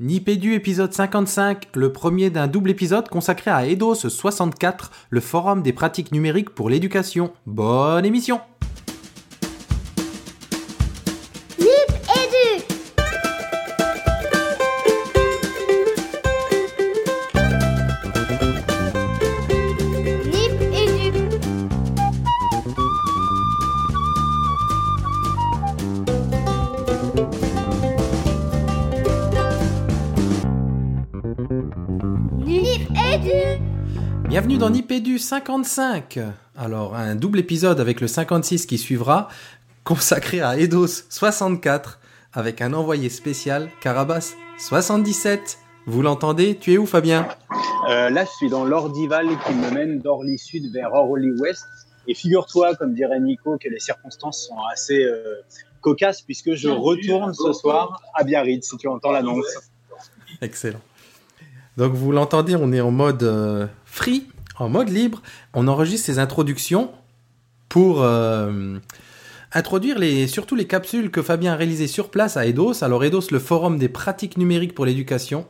[0.00, 5.72] Nipédu épisode 55, le premier d'un double épisode consacré à EDOS 64, le forum des
[5.72, 7.32] pratiques numériques pour l'éducation.
[7.46, 8.40] Bonne émission
[35.28, 36.20] 55
[36.56, 39.28] Alors, un double épisode avec le 56 qui suivra,
[39.84, 42.00] consacré à EDOS 64,
[42.32, 45.58] avec un envoyé spécial, Carabas 77.
[45.84, 46.56] Vous l'entendez?
[46.56, 47.28] Tu es où Fabien?
[47.90, 51.66] Euh, là, je suis dans l'Ordival qui me mène d'Orly Sud vers Orly Ouest.
[52.06, 55.42] Et figure-toi, comme dirait Nico, que les circonstances sont assez euh,
[55.82, 59.58] cocasses puisque je retourne ce soir à Biarritz, si tu entends l'annonce.
[60.40, 60.80] Excellent.
[61.76, 64.26] Donc vous l'entendez, on est en mode euh, free,
[64.58, 65.22] en mode libre.
[65.54, 66.90] On enregistre ces introductions
[67.68, 68.78] pour euh,
[69.52, 72.82] introduire les, surtout les capsules que Fabien a réalisées sur place à EDOS.
[72.82, 75.46] Alors EDOS, le forum des pratiques numériques pour l'éducation.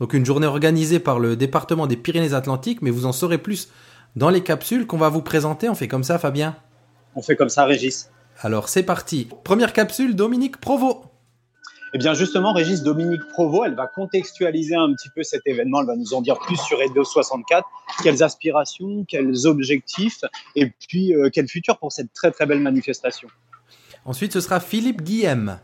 [0.00, 3.68] Donc une journée organisée par le département des Pyrénées-Atlantiques, mais vous en saurez plus
[4.16, 5.68] dans les capsules qu'on va vous présenter.
[5.68, 6.56] On fait comme ça, Fabien?
[7.14, 8.10] On fait comme ça, Régis.
[8.40, 9.28] Alors c'est parti.
[9.44, 11.04] Première capsule, Dominique Provo.
[11.92, 15.80] Eh bien, justement, Régis Dominique Provo, elle va contextualiser un petit peu cet événement.
[15.80, 17.66] Elle va nous en dire plus sur Edo 64,
[18.04, 20.20] quelles aspirations, quels objectifs,
[20.54, 23.28] et puis euh, quel futur pour cette très très belle manifestation.
[24.04, 25.58] Ensuite, ce sera Philippe Guillem.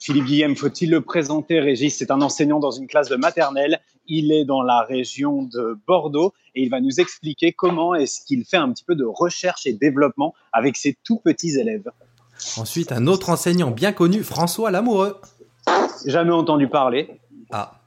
[0.00, 1.96] Philippe Guillem, faut-il le présenter, Régis?
[1.96, 3.78] C'est un enseignant dans une classe de maternelle.
[4.08, 8.44] Il est dans la région de Bordeaux et il va nous expliquer comment est-ce qu'il
[8.44, 11.88] fait un petit peu de recherche et développement avec ses tout petits élèves.
[12.56, 15.20] Ensuite, un autre enseignant bien connu, François Lamoureux.
[16.06, 17.20] Jamais entendu parler.
[17.50, 17.80] Ah,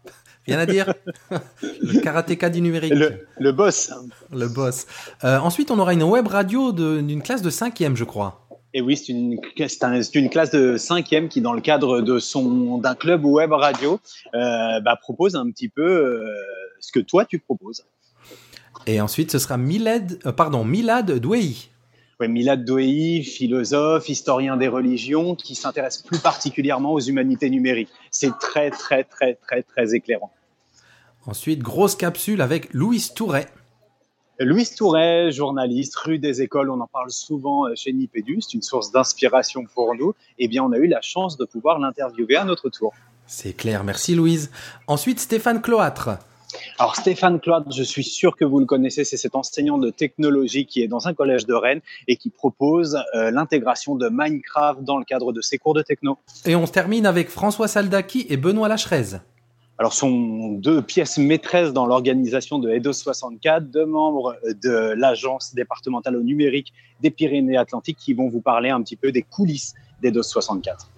[0.47, 0.93] rien à dire.
[1.61, 2.93] le karatéka du numérique.
[2.93, 3.91] Le, Le, le boss.
[4.31, 4.85] boss.
[5.23, 8.41] Euh, ensuite, on aura une web radio d'une classe de cinquième, je crois.
[8.73, 12.93] Et oui, c'est une, un- classe de cinquième qui, dans le cadre de son d'un
[12.95, 13.99] club web radio,
[14.33, 16.25] euh, bah, propose un petit peu euh,
[16.81, 17.85] ce que toi tu proposes.
[18.85, 21.09] Et ensuite, ce sera Milad, euh, pardon, Milad.
[22.19, 27.89] Ouais, Milad Douei, philosophe, historien des religions, qui s'intéresse plus particulièrement aux humanités numériques.
[28.09, 30.31] C'est très, très, très, très, très éclairant.
[31.25, 33.47] Ensuite, grosse capsule avec Louise Touret.
[34.39, 38.61] Louise Touret, journaliste, rue des écoles, on en parle souvent euh, chez Nipédu, c'est une
[38.61, 40.13] source d'inspiration pour nous.
[40.37, 42.93] Eh bien, on a eu la chance de pouvoir l'interviewer à notre tour.
[43.27, 44.51] C'est clair, merci Louise.
[44.87, 46.19] Ensuite, Stéphane Cloâtre.
[46.77, 50.65] Alors Stéphane Claude, je suis sûr que vous le connaissez, c'est cet enseignant de technologie
[50.65, 54.97] qui est dans un collège de Rennes et qui propose euh, l'intégration de Minecraft dans
[54.97, 56.17] le cadre de ses cours de techno.
[56.45, 59.19] Et on se termine avec François Saldaki et Benoît Lacherez.
[59.77, 66.15] Alors, sont deux pièces maîtresses dans l'organisation de EDOS 64, deux membres de l'agence départementale
[66.15, 70.89] au numérique des Pyrénées-Atlantiques qui vont vous parler un petit peu des coulisses d'EDOS 64.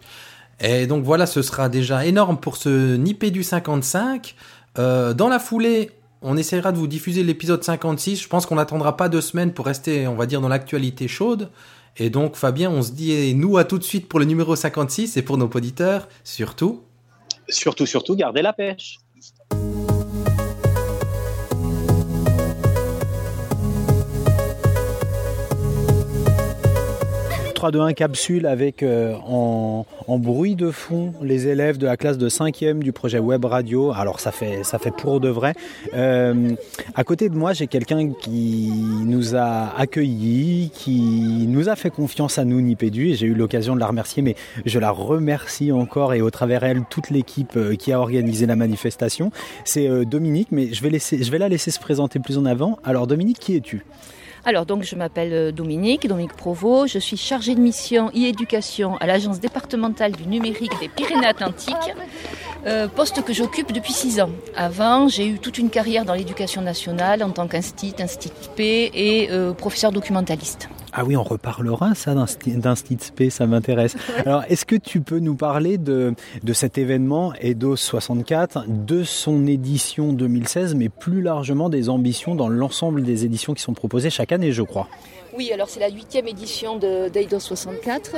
[0.59, 4.35] Et donc voilà, ce sera déjà énorme pour ce Nipé du 55.
[4.79, 8.21] Euh, dans la foulée, on essaiera de vous diffuser l'épisode 56.
[8.21, 11.49] Je pense qu'on n'attendra pas deux semaines pour rester, on va dire, dans l'actualité chaude.
[11.97, 14.55] Et donc, Fabien, on se dit, et nous, à tout de suite pour le numéro
[14.55, 16.83] 56 et pour nos auditeurs, surtout.
[17.49, 18.99] Surtout, surtout, gardez la pêche.
[27.57, 31.97] 3 2 1 capsule avec euh, en, en bruit de fond les élèves de la
[31.97, 33.91] classe de 5e du projet Web Radio.
[33.93, 35.55] Alors ça fait ça fait pour de vrai.
[35.95, 36.51] Euh,
[36.93, 38.71] à côté de moi, j'ai quelqu'un qui
[39.03, 43.73] nous a accueillis, qui nous a fait confiance à nous Nipédu et j'ai eu l'occasion
[43.73, 44.35] de la remercier mais
[44.67, 48.55] je la remercie encore et au travers elle toute l'équipe euh, qui a organisé la
[48.55, 49.31] manifestation.
[49.65, 52.77] C'est euh, Dominique mais je vais la laisser se présenter plus en avant.
[52.83, 53.83] Alors Dominique, qui es-tu?
[54.47, 59.05] Alors donc je m'appelle euh, Dominique, Dominique Provo, je suis chargée de mission e-éducation à
[59.05, 61.75] l'agence départementale du numérique des Pyrénées-Atlantiques,
[62.65, 64.29] euh, poste que j'occupe depuis six ans.
[64.55, 69.29] Avant j'ai eu toute une carrière dans l'éducation nationale en tant qu'instit, instit P et
[69.31, 70.69] euh, professeur documentaliste.
[70.93, 73.95] Ah oui, on reparlera ça d'un sti- d'un STITSP, ça m'intéresse.
[74.25, 76.13] Alors, est-ce que tu peux nous parler de,
[76.43, 82.49] de cet événement EDOS 64, de son édition 2016, mais plus largement des ambitions dans
[82.49, 84.87] l'ensemble des éditions qui sont proposées chaque année, je crois?
[85.37, 88.15] Oui, alors c'est la huitième édition de d'Eidos 64.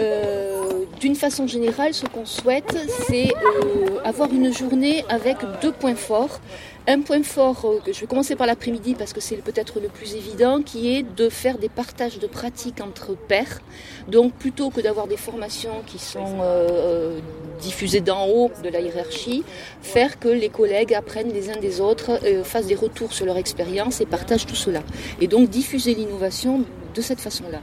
[0.00, 2.76] Euh, d'une façon générale, ce qu'on souhaite,
[3.06, 6.40] c'est euh, avoir une journée avec deux points forts.
[6.88, 9.88] Un point fort, euh, que je vais commencer par l'après-midi parce que c'est peut-être le
[9.88, 13.60] plus évident, qui est de faire des partages de pratiques entre pairs.
[14.06, 17.18] Donc plutôt que d'avoir des formations qui sont euh,
[17.60, 19.42] diffusées d'en haut de la hiérarchie,
[19.82, 23.36] faire que les collègues apprennent les uns des autres, euh, fassent des retours sur leur
[23.36, 24.84] expérience et partagent tout cela.
[25.20, 26.62] Et donc diffuser l'innovation
[26.94, 27.58] de cette façon-là.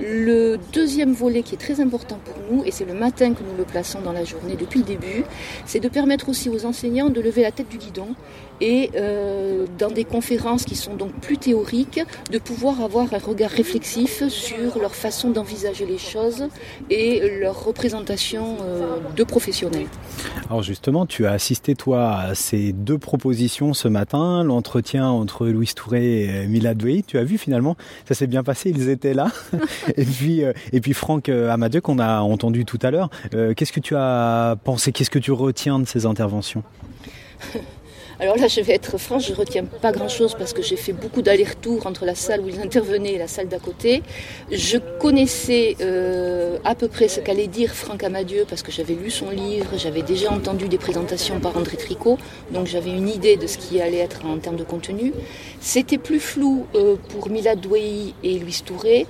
[0.00, 3.54] Le deuxième volet qui est très important pour nous, et c'est le matin que nous
[3.54, 5.24] le plaçons dans la journée depuis le début,
[5.66, 8.08] c'est de permettre aussi aux enseignants de lever la tête du guidon
[8.60, 13.50] et euh, dans des conférences qui sont donc plus théoriques, de pouvoir avoir un regard
[13.50, 16.48] réflexif sur leur façon d'envisager les choses
[16.90, 19.86] et leur représentation euh, de professionnels.
[20.48, 25.74] Alors justement, tu as assisté toi à ces deux propositions ce matin, l'entretien entre Louise
[25.74, 27.02] Touré et Mila Douey.
[27.06, 27.76] Tu as vu finalement,
[28.06, 29.28] ça s'est bien passé, ils étaient là.
[29.96, 33.10] et puis euh, et puis Franck Amadeu qu'on a entendu tout à l'heure.
[33.30, 36.62] Qu'est-ce que tu as pensé Qu'est-ce que tu retiens de ces interventions?
[38.20, 41.22] alors là, je vais être franche, je retiens pas grand-chose parce que j'ai fait beaucoup
[41.22, 44.02] d'allers-retours entre la salle où ils intervenaient et la salle d'à côté.
[44.52, 49.10] Je connaissais euh, à peu près ce qu'allait dire Franck Amadieu parce que j'avais lu
[49.10, 52.18] son livre, j'avais déjà entendu des présentations par André Tricot,
[52.50, 55.14] donc j'avais une idée de ce qui allait être en termes de contenu.
[55.60, 59.06] C'était plus flou euh, pour Milad Douai et Louis Touré.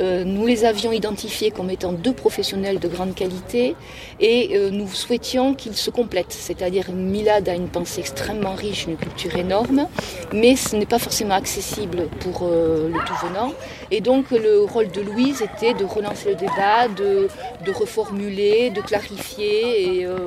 [0.00, 3.76] Euh, nous les avions identifiés comme étant deux professionnels de grande qualité
[4.20, 9.36] et nous souhaitions qu'ils se complètent, c'est-à-dire Milad a une pensée extrêmement riche, une culture
[9.36, 9.86] énorme,
[10.32, 13.52] mais ce n'est pas forcément accessible pour euh, le tout venant.
[13.90, 17.28] Et donc le rôle de Louise était de relancer le débat, de,
[17.72, 20.18] reformuler, de clarifier, et euh,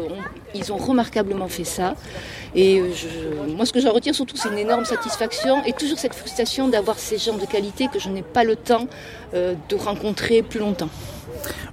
[0.54, 1.96] ils ont remarquablement fait ça.
[2.56, 2.88] Et euh,
[3.56, 6.98] moi, ce que j'en retire surtout, c'est une énorme satisfaction et toujours cette frustration d'avoir
[6.98, 8.88] ces gens de qualité que je n'ai pas le temps
[9.34, 10.90] de rencontrer plus longtemps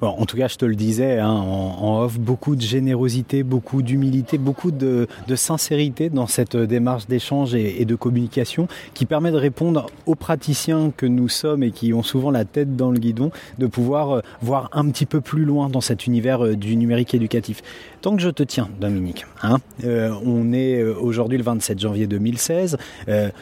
[0.00, 4.38] en tout cas, je te le disais, hein, en, off, beaucoup de générosité, beaucoup d'humilité,
[4.38, 10.14] beaucoup de, sincérité dans cette démarche d'échange et, de communication qui permet de répondre aux
[10.14, 14.10] praticiens que nous sommes et qui ont souvent la tête dans le guidon, de pouvoir
[14.10, 17.62] euh, voir un petit peu plus loin dans cet univers euh, du numérique éducatif.
[18.00, 22.76] Tant que je te tiens, Dominique, hein, euh, on est aujourd'hui le 27 janvier 2016.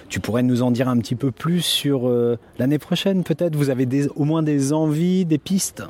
[0.09, 2.09] tu pourrais nous en dire un petit peu plus sur
[2.59, 3.57] l'année prochaine, peut-être?
[3.57, 5.83] Vous avez au moins des envies, des pistes?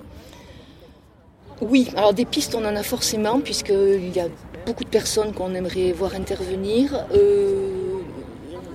[1.63, 4.27] Oui, alors des pistes, on en a forcément, puisqu'il y a
[4.67, 7.07] beaucoup de personnes qu'on aimerait voir intervenir.
[7.15, 8.01] Euh,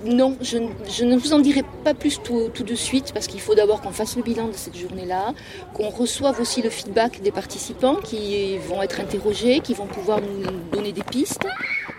[0.04, 0.58] non, je,
[1.04, 3.90] ne vous en dirai pas plus tout, tout de suite, parce qu'il faut d'abord qu'on
[3.90, 5.34] fasse le bilan de cette journée-là,
[5.74, 10.50] qu'on reçoive aussi le feedback des participants qui vont être interrogés, qui vont pouvoir nous
[10.72, 11.46] donner des pistes.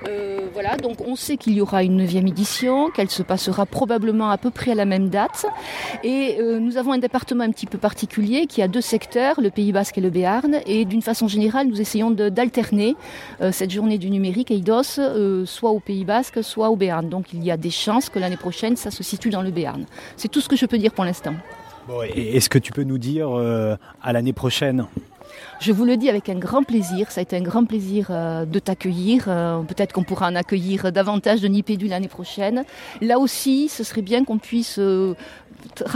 [0.07, 4.29] Euh, voilà, donc on sait qu'il y aura une neuvième édition, qu'elle se passera probablement
[4.29, 5.45] à peu près à la même date.
[6.03, 9.49] Et euh, nous avons un département un petit peu particulier qui a deux secteurs, le
[9.49, 10.59] Pays Basque et le Béarn.
[10.65, 12.95] Et d'une façon générale, nous essayons d'alterner
[13.41, 17.09] euh, cette journée du numérique EIDOS, soit au Pays Basque, soit au Béarn.
[17.09, 19.85] Donc il y a des chances que l'année prochaine, ça se situe dans le Béarn.
[20.15, 21.33] C'est tout ce que je peux dire pour l'instant.
[22.15, 23.29] Est-ce que tu peux nous dire
[24.01, 24.85] à l'année prochaine?
[25.59, 27.11] Je vous le dis avec un grand plaisir.
[27.11, 29.25] Ça a été un grand plaisir euh, de t'accueillir.
[29.27, 32.63] Euh, peut-être qu'on pourra en accueillir davantage de Nipédu l'année prochaine.
[33.01, 35.15] Là aussi, ce serait bien qu'on puisse euh,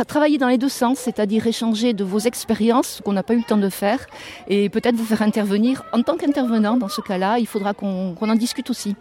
[0.06, 3.38] travailler dans les deux sens, c'est-à-dire échanger de vos expériences, ce qu'on n'a pas eu
[3.38, 4.06] le temps de faire,
[4.50, 6.75] et peut-être vous faire intervenir en tant qu'intervenant.
[6.75, 8.95] Dans ce cas-là, il faudra qu'on en discute aussi.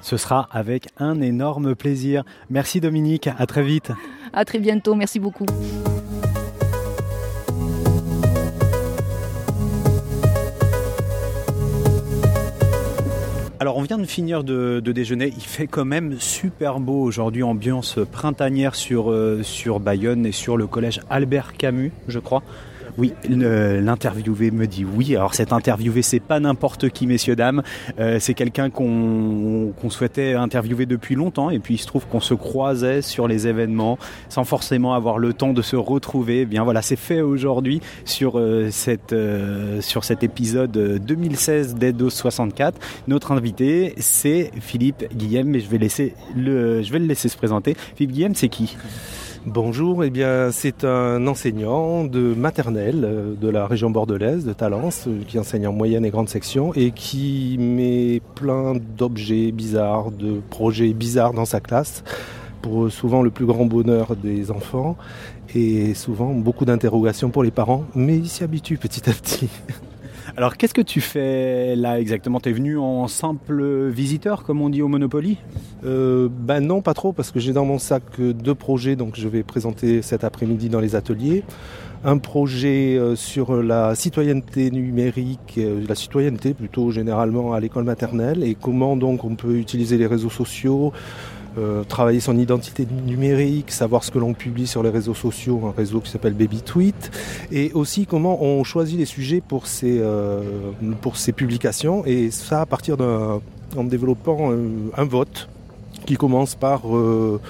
[0.00, 2.24] Ce sera avec un énorme plaisir.
[2.48, 3.92] Merci Dominique, à très vite.
[4.32, 5.46] À très bientôt, merci beaucoup.
[13.68, 17.98] Alors on vient de finir de, déjeuner, il fait quand même super beau aujourd'hui, ambiance
[18.10, 22.42] printanière sur, euh, sur Bayonne et sur le collège Albert Camus, je crois.
[22.98, 25.14] Oui, l'interviewé me dit oui.
[25.14, 27.62] Alors cet interviewé, c'est pas n'importe qui, messieurs dames.
[28.00, 32.34] Euh, c'est quelqu'un qu'on souhaitait interviewer depuis longtemps, et puis il se trouve qu'on se
[32.34, 36.40] croisait sur les événements sans forcément avoir le temps de se retrouver.
[36.40, 38.68] Eh bien voilà, c'est fait aujourd'hui sur euh,
[39.12, 42.80] euh, cet épisode 2016 d'Edos 64.
[43.06, 47.36] Notre invité, c'est Philippe Guillem, et je vais laisser le je vais le laisser se
[47.36, 47.76] présenter.
[47.94, 48.76] Philippe Guillem, c'est qui?
[49.50, 55.06] Bonjour, eh bien c'est un enseignant de maternelle euh, de la région bordelaise, de Talence,
[55.08, 60.42] euh, qui enseigne en moyenne et grande section et qui met plein d'objets bizarres, de
[60.50, 62.04] projets bizarres dans sa classe
[62.60, 64.98] pour souvent le plus grand bonheur des enfants
[65.54, 69.48] et souvent beaucoup d'interrogations pour les parents, mais il s'y habitue petit à petit.
[70.38, 72.38] Alors qu'est-ce que tu fais là exactement?
[72.38, 75.36] T'es venu en simple visiteur, comme on dit au Monopoly?
[75.84, 79.26] Euh, Ben non, pas trop, parce que j'ai dans mon sac deux projets, donc je
[79.26, 81.42] vais présenter cet après-midi dans les ateliers.
[82.04, 88.44] Un projet euh, sur la citoyenneté numérique, euh, la citoyenneté plutôt généralement à l'école maternelle,
[88.44, 90.92] et comment donc on peut utiliser les réseaux sociaux,
[91.56, 95.76] euh, travailler son identité numérique, savoir ce que l'on publie sur les réseaux sociaux, un
[95.76, 97.10] réseau qui s'appelle BabyTweet,
[97.50, 100.42] et aussi comment on choisit les sujets pour ces, euh,
[101.00, 103.40] pour ces publications, et ça à partir d'un,
[103.76, 104.58] en développant un,
[104.96, 105.48] un vote
[106.06, 107.40] qui commence par euh,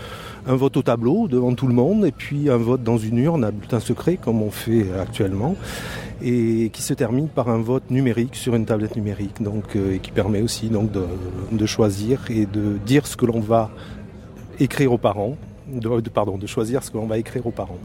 [0.49, 3.45] un vote au tableau devant tout le monde, et puis un vote dans une urne
[3.45, 5.55] à bulletin secret, comme on fait actuellement
[6.23, 9.99] et qui se termine par un vote numérique sur une tablette numérique, donc euh, et
[9.99, 11.05] qui permet aussi donc de,
[11.53, 13.71] de, choisir et de dire ce que l'on va
[14.59, 15.37] écrire aux parents,
[15.73, 17.79] de, de, pardon, de choisir ce que l'on va écrire aux parents.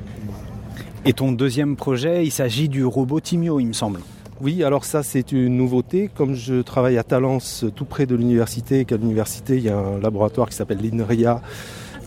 [1.06, 4.00] Et ton deuxième projet, il s'agit du robot Timio, il me semble.
[4.42, 6.10] Oui, alors ça c'est une nouveauté.
[6.14, 9.78] Comme je travaille à Talence, tout près de l'université, et qu'à l'université il y a
[9.78, 11.42] un laboratoire qui s'appelle l'INRIA,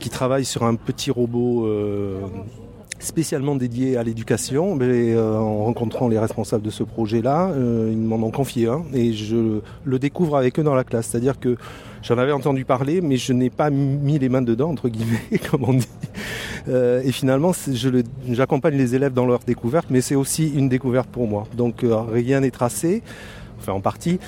[0.06, 2.20] qui travaille sur un petit robot euh,
[3.00, 8.25] spécialement dédié à l'éducation, euh, en rencontrant les responsables de ce projet-là, euh, ils m'en
[8.25, 11.08] ont confié un et je le découvre avec eux dans la classe.
[11.08, 11.56] C'est-à-dire que
[12.04, 15.64] j'en avais entendu parler, mais je n'ai pas mis les mains dedans, entre guillemets, comme
[15.64, 15.88] on dit.
[16.68, 17.50] Et finalement,
[18.28, 21.48] j'accompagne les élèves dans leur découverte, mais c'est aussi une découverte pour moi.
[21.56, 23.02] Donc rien n'est tracé
[23.66, 24.18] enfin en partie.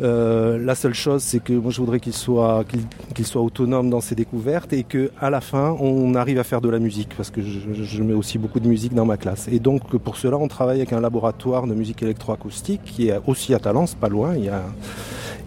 [0.00, 2.80] Euh, la seule chose, c'est que moi je voudrais qu'il soit, qu'il
[3.14, 6.60] qu soit autonome dans ses découvertes et que à la fin on arrive à faire
[6.60, 9.48] de la musique parce que je, je, mets aussi beaucoup de musique dans ma classe.
[9.50, 13.54] Et donc pour cela, on travaille avec un laboratoire de musique électroacoustique qui est aussi
[13.54, 14.34] à Talence, pas loin.
[14.34, 14.62] Il y a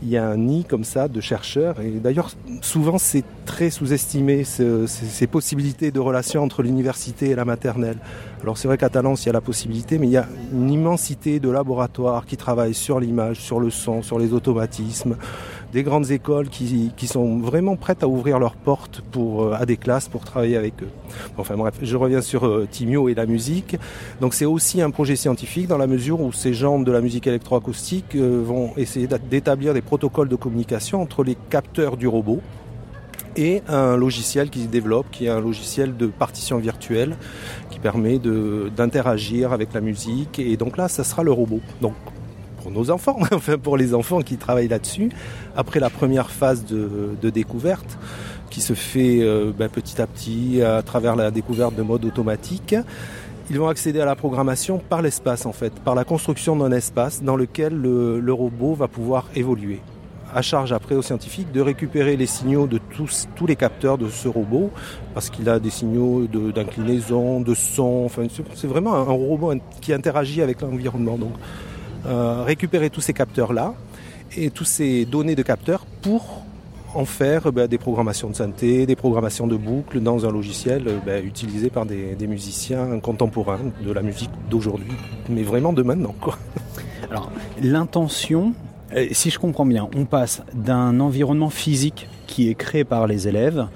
[0.01, 1.79] il y a un nid comme ça de chercheurs.
[1.81, 7.45] Et d'ailleurs, souvent, c'est très sous-estimé, ce, ces possibilités de relation entre l'université et la
[7.45, 7.97] maternelle.
[8.41, 10.69] Alors c'est vrai qu'à Talence, il y a la possibilité, mais il y a une
[10.69, 15.17] immensité de laboratoires qui travaillent sur l'image, sur le son, sur les automatismes,
[15.73, 19.65] des grandes écoles qui, qui sont vraiment prêtes à ouvrir leurs portes pour, euh, à
[19.65, 20.89] des classes pour travailler avec eux.
[21.37, 23.77] Enfin bref, je reviens sur euh, Timio et la musique.
[24.21, 27.27] Donc c'est aussi un projet scientifique dans la mesure où ces gens de la musique
[27.27, 32.41] électroacoustique euh, vont essayer d'établir des protocoles de communication entre les capteurs du robot
[33.35, 37.15] et un logiciel qui se développe, qui est un logiciel de partition virtuelle
[37.69, 40.39] qui permet d'interagir avec la musique.
[40.39, 41.61] Et donc là, ça sera le robot.
[42.61, 45.09] Pour nos enfants, enfin pour les enfants qui travaillent là-dessus,
[45.55, 47.97] après la première phase de, découverte
[48.49, 52.75] qui se fait euh, ben, petit à petit à travers la découverte de mode automatique,
[53.49, 57.23] ils vont accéder à la programmation par l'espace en fait, par la construction d'un espace
[57.23, 59.79] dans lequel le, robot va pouvoir évoluer
[60.33, 64.09] à charge après aux scientifiques de récupérer les signaux de tous, tous les capteurs de
[64.09, 64.69] ce robot,
[65.15, 70.43] parce qu'il a des signaux d'inclinaison, de, son, enfin, c'est vraiment un, robot qui interagit
[70.43, 71.17] avec l'environnement.
[72.05, 73.73] Récupérer tous ces capteurs-là
[74.37, 76.43] et tous ces données de capteurs pour
[76.95, 81.23] en faire ben, des programmations de synthé, des programmations de boucles dans un logiciel ben,
[81.25, 84.93] utilisé par des, musiciens contemporains de la musique d'aujourd'hui,
[85.29, 86.15] mais vraiment de maintenant.
[87.11, 88.53] Alors, l'intention,
[89.11, 93.67] si je comprends bien, on passe d'un environnement physique qui est créé par les élèves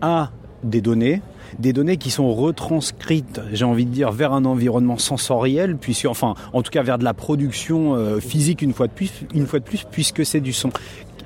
[0.00, 0.30] à
[0.62, 1.22] des données,
[1.58, 6.34] des données qui sont retranscrites, j'ai envie de dire, vers un environnement sensoriel, puisque, enfin,
[6.52, 9.44] en tout cas vers de la production euh, physique une fois de plus, de
[9.90, 10.70] puisque c'est du son.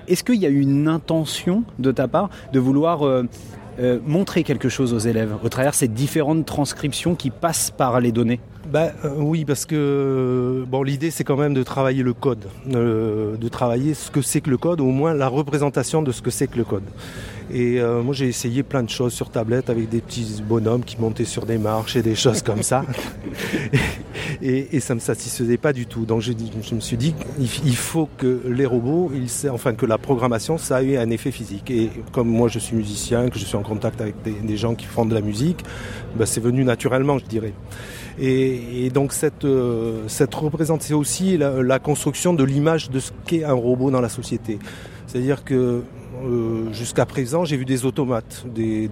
[0.09, 3.25] Est-ce qu'il y a une intention de ta part de vouloir euh,
[3.81, 8.13] euh, montrer quelque chose aux élèves au travers ces différentes transcriptions qui passent par les
[8.13, 8.41] données?
[8.73, 13.95] Bah, oui, parce que bon, l'idée c'est quand même de travailler le code, de travailler
[13.95, 16.49] ce que c'est que le code, ou au moins la représentation de ce que c'est
[16.49, 16.83] que le code.
[17.53, 21.01] Et euh, moi j'ai essayé plein de choses sur tablette avec des petits bonhommes qui
[21.01, 22.85] montaient sur des marches et des choses comme ça.
[24.43, 26.05] et, et, ça me satisfaisait pas du tout.
[26.05, 29.99] Donc je, je me suis dit il faut que les robots, ils, enfin que la
[29.99, 31.71] programmation, ça ait un effet physique.
[31.71, 34.75] Et comme moi je suis musicien, que je suis en contact avec des, des gens
[34.75, 35.65] qui font de la musique,
[36.17, 37.53] bah, c'est venu naturellement, je dirais.
[38.19, 43.13] Et, et, donc cette, euh, cette représente aussi la, la, construction de l'image de ce
[43.27, 44.59] qu'est un robot dans la société.
[45.07, 45.83] C'est-à-dire que
[46.25, 48.89] euh, jusqu'à présent, j'ai vu des automates, des,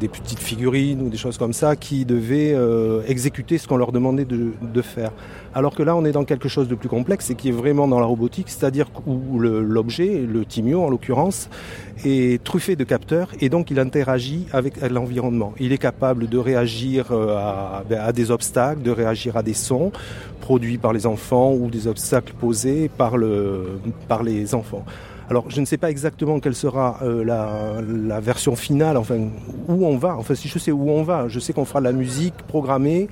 [0.00, 4.24] petites figurines ou des choses comme ça qui devaient euh, exécuter ce qu'on leur demandait
[4.24, 5.12] de, faire.
[5.54, 7.88] Alors que là, on est dans quelque chose de plus complexe et qui est vraiment
[7.88, 11.50] dans la robotique, c'est-à-dire où l'objet, le Timio en l'occurrence,
[12.04, 15.54] est truffé de capteurs et donc il interagit avec l'environnement.
[15.58, 19.90] Il est capable de réagir euh, à, à, des obstacles, de réagir à des sons
[20.40, 24.84] produits par les enfants ou des obstacles posés par les enfants.
[25.30, 29.18] Alors je ne sais pas exactement quelle sera euh, la, version finale, enfin
[29.68, 30.16] où on va.
[30.16, 33.08] Enfin si je sais où on va, je sais qu'on fera de la musique programmée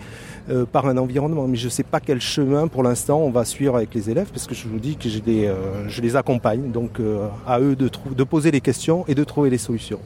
[0.49, 3.45] euh, par un environnement, mais je ne sais pas quel chemin pour l'instant on va
[3.45, 7.01] suivre avec les élèves, parce que je vous dis que euh, je les accompagne, donc
[7.47, 10.01] à eux de, poser les questions et de trouver les solutions.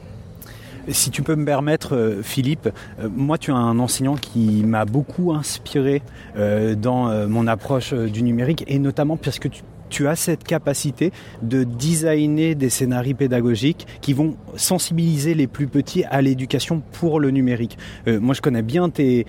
[0.89, 2.69] Si tu peux me permettre, Philippe,
[3.15, 6.01] moi tu es un enseignant qui m'a beaucoup inspiré
[6.35, 9.61] dans mon approche du numérique et notamment parce que tu
[9.91, 11.11] tu as cette capacité
[11.43, 17.29] de designer des scénarios pédagogiques qui vont sensibiliser les plus petits à l'éducation pour le
[17.29, 17.77] numérique.
[18.07, 19.25] Euh, moi, je connais bien tes,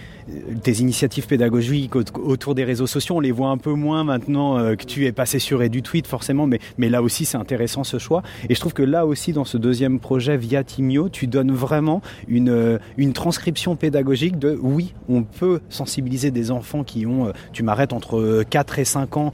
[0.66, 3.16] initiatives pédagogiques autour des réseaux sociaux.
[3.16, 6.46] On les voit un peu moins maintenant euh, que tu es passé sur EduTweet, forcément,
[6.46, 8.22] mais, là aussi, c'est intéressant ce choix.
[8.48, 12.00] Et je trouve que là aussi, dans ce deuxième projet via Timio, tu donnes vraiment
[12.28, 12.78] une, euh,
[13.12, 18.78] transcription pédagogique de oui, on peut sensibiliser des enfants qui ont, tu m'arrêtes, entre 4
[18.78, 19.32] et 5 ans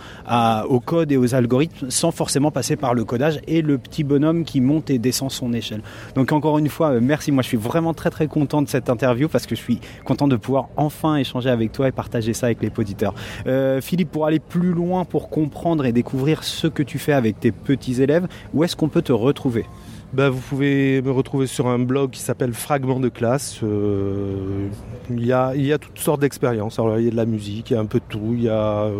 [0.69, 4.45] au code et aux algorithmes sans forcément passer par le codage et le petit bonhomme
[4.45, 5.83] qui monte et descend son échelle.
[6.15, 7.33] Donc encore une fois, euh, merci.
[7.33, 10.29] Moi, je suis vraiment très très content de cette interview parce que je suis content
[10.29, 13.15] de pouvoir enfin échanger avec toi et partager ça avec les auditeurs.
[13.47, 17.41] Euh, Philippe, pour aller plus loin, pour comprendre et découvrir ce que tu fais avec
[17.41, 19.67] tes petits élèves, où est-ce qu'on peut te retrouver?
[20.13, 23.61] Ben, vous pouvez me retrouver sur un blog qui s'appelle Fragments de classe.
[23.63, 24.69] Euh,
[25.11, 26.81] il, y a, toutes sortes d'expériences.
[26.99, 28.31] Il y a de la musique, il y a un peu de tout.
[28.33, 28.93] Il y a, euh,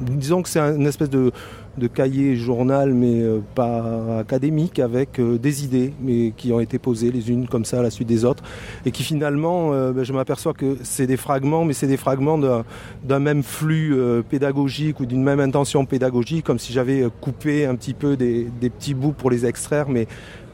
[0.00, 1.32] disons que c'est une espèce de,
[1.78, 6.78] de cahier journal, mais euh, pas académique, avec euh, des idées, mais qui ont été
[6.78, 8.42] posées les unes comme ça à la suite des autres,
[8.84, 12.38] et qui finalement, euh, ben, je m'aperçois que c'est des fragments, mais c'est des fragments
[12.38, 13.96] d'un même flux
[14.28, 18.70] pédagogique ou d'une même intention pédagogique, comme si j'avais coupé un petit peu des, des
[18.70, 20.06] petits bouts pour les extraire, mais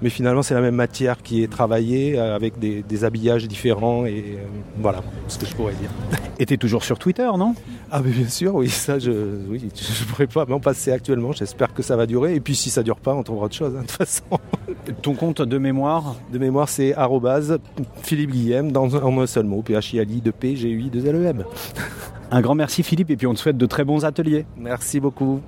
[0.02, 4.36] mais finalement c'est la même matière qui est travaillée euh, avec des, habillages différents et
[4.38, 4.44] euh,
[4.78, 5.90] voilà ce que je pourrais dire.
[6.38, 7.54] Et tu es toujours sur Twitter, non?
[7.90, 9.10] Ah mais bien sûr, oui, ça je
[9.48, 12.70] oui, je pourrais pas m'en passer actuellement, j'espère que ça va durer et puis si
[12.70, 14.24] ça dure pas, on trouvera autre chose hein, de toute façon.
[15.02, 16.16] Ton compte de mémoire?
[16.32, 16.94] De mémoire c'est
[18.02, 20.56] Philippe Guillem dans un, en un seul mot, P H I L I de P
[20.56, 21.44] G U I 2 L E M.
[22.30, 24.46] Un grand merci Philippe et puis on te souhaite de très bons ateliers.
[24.56, 25.40] Merci beaucoup.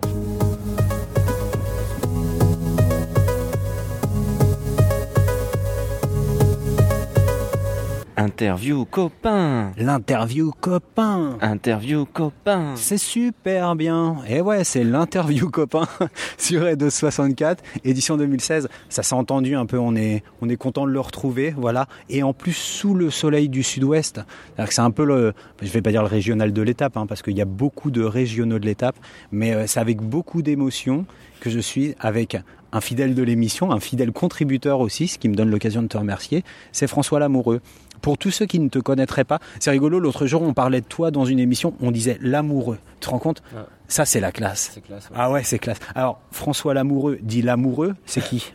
[8.25, 9.73] Interview copain.
[9.77, 11.37] L'interview copain.
[11.43, 12.73] Interview copain.
[12.75, 14.17] C'est super bien.
[14.27, 15.87] Et ouais, c'est l'interview copain
[16.39, 18.71] sur Ed 64, édition 2016.
[18.89, 21.87] Ça s'est entendu un peu, on est, on est content de le retrouver, voilà.
[22.09, 24.23] Et en plus, sous le soleil du sud-ouest.
[24.71, 27.37] C'est un peu le, je vais pas dire le régional de l'étape, hein, parce qu'il
[27.37, 28.97] y a beaucoup de régionaux de l'étape,
[29.33, 31.05] mais euh, c'est avec beaucoup d'émotion
[31.41, 32.39] que je suis avec
[32.75, 35.97] un fidèle de l'émission, un fidèle contributeur aussi, ce qui me donne l'occasion de te
[35.97, 37.61] remercier, c'est François Lamoureux.
[38.05, 40.87] Pour tous ceux qui ne te connaîtraient pas, c'est rigolo, l'autre jour on parlait de
[40.87, 42.79] toi dans une émission, on disait l'amoureux.
[43.01, 43.43] Tu te rends compte
[43.89, 44.79] Ça c'est la classe.
[45.15, 45.79] Ah ouais, c'est classe.
[45.95, 48.53] Alors François Lamoureux dit l'amoureux, c'est qui?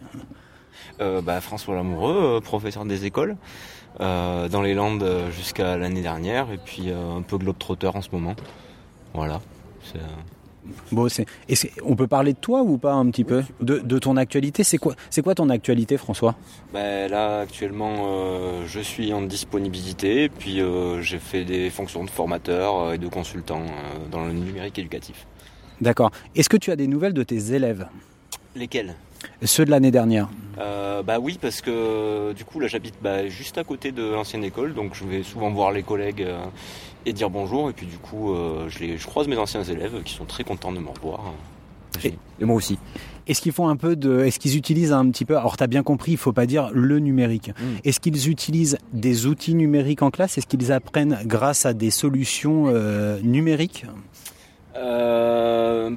[1.01, 3.37] Euh, bah, François Lamoureux, euh, professeur des écoles.
[4.01, 8.35] Euh, dans les Landes jusqu'à l'année dernière et puis un peu globe-trotteur en ce moment.
[9.15, 9.41] Voilà.
[10.91, 14.63] Bon, et on peut parler de toi ou pas un petit peu de, ton actualité?
[14.63, 16.35] C'est quoi, c'est quoi ton actualité, François?
[16.73, 22.09] Ben Là, actuellement, euh, je suis en disponibilité, puis euh, j'ai fait des fonctions de
[22.09, 23.61] formateur euh, et de consultant
[24.11, 25.25] dans le numérique éducatif.
[25.81, 26.11] D'accord.
[26.35, 27.87] Est-ce que tu as des nouvelles de tes élèves?
[28.55, 28.95] Lesquels
[29.43, 30.29] Ceux de l'année dernière.
[31.05, 34.73] Bah oui, parce que du coup, là, j'habite bah, juste à côté de l'ancienne école,
[34.73, 36.27] donc je vais souvent voir les collègues
[37.05, 37.69] et dire bonjour.
[37.69, 40.43] Et puis du coup, euh, je, les, je croise mes anciens élèves qui sont très
[40.43, 41.33] contents de me revoir.
[42.03, 42.77] Et, moi aussi.
[43.27, 45.67] Est-ce qu'ils font un peu de, est-ce qu'ils utilisent un petit peu, alors tu as
[45.67, 47.49] bien compris, il faut pas dire le numérique.
[47.49, 47.77] Hmm.
[47.83, 50.37] Est-ce qu'ils utilisent des outils numériques en classe?
[50.37, 53.85] Est-ce qu'ils apprennent grâce à des solutions euh, numériques?
[54.75, 55.91] Euh...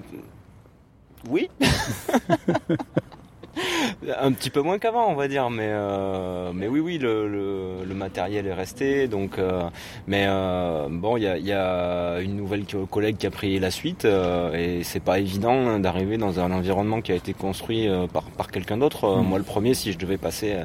[1.30, 1.48] Oui.
[4.20, 7.94] un petit peu moins qu'avant, on va dire, mais euh, mais oui, oui, le, le,
[7.94, 9.62] matériel est resté, donc euh,
[10.06, 13.70] mais euh, bon, il y a, y a, une nouvelle collègue qui a pris la
[13.70, 18.50] suite et c'est pas évident d'arriver dans un environnement qui a été construit par par
[18.50, 19.22] quelqu'un d'autre.
[19.22, 19.26] Mm.
[19.26, 20.56] Moi, le premier, si je devais passer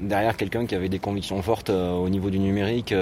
[0.00, 2.94] derrière quelqu'un qui avait des convictions fortes au niveau du numérique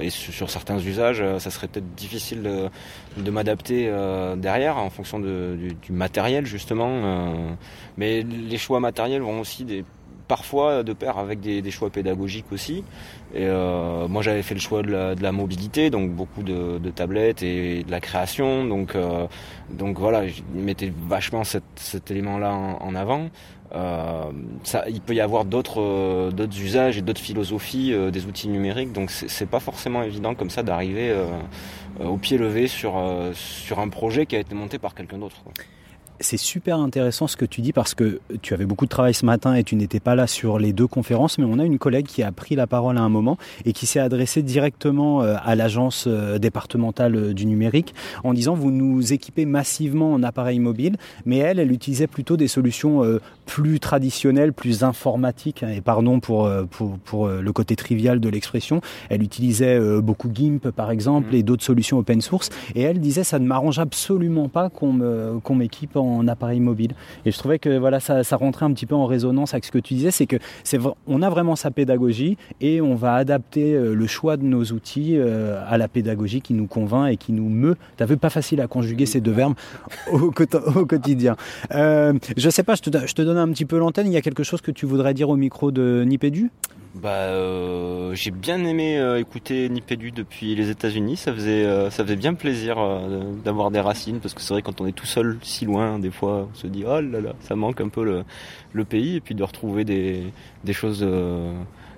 [0.00, 2.68] et sur, certains usages, ça serait peut-être difficile de,
[3.16, 3.90] de m'adapter
[4.36, 7.56] derrière en fonction de, du, du, matériel justement.
[7.96, 9.84] mais les choix matériels vont aussi des,
[10.26, 12.84] parfois de pair avec des, choix pédagogiques aussi.
[13.34, 17.84] Et euh, moi j'avais fait le choix de la, mobilité, donc beaucoup de, tablettes et
[17.84, 18.64] de la création.
[18.64, 19.26] Donc, euh,
[19.78, 23.28] voilà, je mettais vachement cet élément-là en, avant.
[23.74, 24.30] Euh,
[24.88, 29.50] il peut y avoir d'autres d'autres usages et d'autres philosophies des outils numériques, donc c'est
[29.50, 31.12] pas forcément évident comme ça d'arriver
[32.00, 33.02] au pied levé sur
[33.34, 35.42] sur un projet qui a été monté par quelqu'un d'autre.
[36.20, 39.26] C'est super intéressant ce que tu dis parce que tu avais beaucoup de travail ce
[39.26, 42.06] matin et tu n'étais pas là sur les deux conférences, mais on a une collègue
[42.06, 45.54] qui a pris la parole à un moment et qui s'est adressée directement euh, à
[45.54, 50.96] l'agence euh, départementale euh, du numérique en disant vous nous équipez massivement en appareils mobiles,
[51.26, 53.02] mais elle, elle utilisait plutôt des solutions
[53.44, 58.80] plus traditionnelles, plus informatiques, hein, et pardon pour, pour, pour le côté trivial de l'expression,
[59.10, 63.38] elle utilisait beaucoup GIMP par exemple et d'autres solutions open source, et elle disait ça
[63.38, 65.96] ne m'arrange absolument pas qu'on me, qu'on m'équipe
[66.28, 66.94] appareil mobile.
[67.24, 69.70] Et je trouvais que voilà, ça, ça rentrait un petit peu en résonance avec ce
[69.70, 73.74] que tu disais, c'est que c'est on a vraiment sa pédagogie et on va adapter
[73.74, 77.32] euh, le choix de nos outils euh, à la pédagogie qui nous convainc et qui
[77.32, 77.76] nous meut.
[77.96, 79.54] T'as vu pas facile à conjuguer ces deux verbes
[80.12, 81.36] au quotidien.
[81.74, 84.06] Euh, je sais pas, je te, je te donne un petit peu l'antenne.
[84.06, 86.50] Il y a quelque chose que tu voudrais dire au micro de Nipédu?
[86.96, 91.18] Bah, euh, j'ai bien aimé euh, écouter Nipédu depuis les États-Unis.
[91.18, 94.62] Ça faisait, euh, ça faisait bien plaisir euh, d'avoir des racines parce que c'est vrai
[94.62, 97.34] quand on est tout seul si loin, des fois on se dit oh là là,
[97.40, 98.24] ça manque un peu le,
[98.72, 100.22] le pays et puis de retrouver des,
[100.64, 101.06] des choses.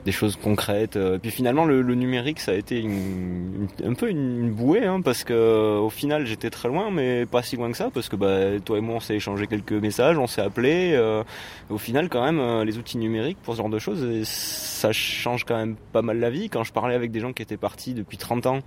[0.04, 0.96] Des choses concrètes.
[0.96, 5.00] Euh, puis finalement, le, le numérique, ça a été une, un peu une, bouée, hein,
[5.00, 8.08] parce que euh, au final, j'étais très loin, mais pas si loin que ça, parce
[8.08, 10.92] que bah, toi et moi, on s'est échangé quelques messages, on s'est appelé.
[10.94, 11.22] euh,
[11.70, 15.44] au final, quand même, euh, les outils numériques pour ce genre de choses, ça change
[15.44, 16.48] quand même pas mal la vie.
[16.48, 18.60] Quand je parlais avec des gens qui étaient partis depuis 30 ans,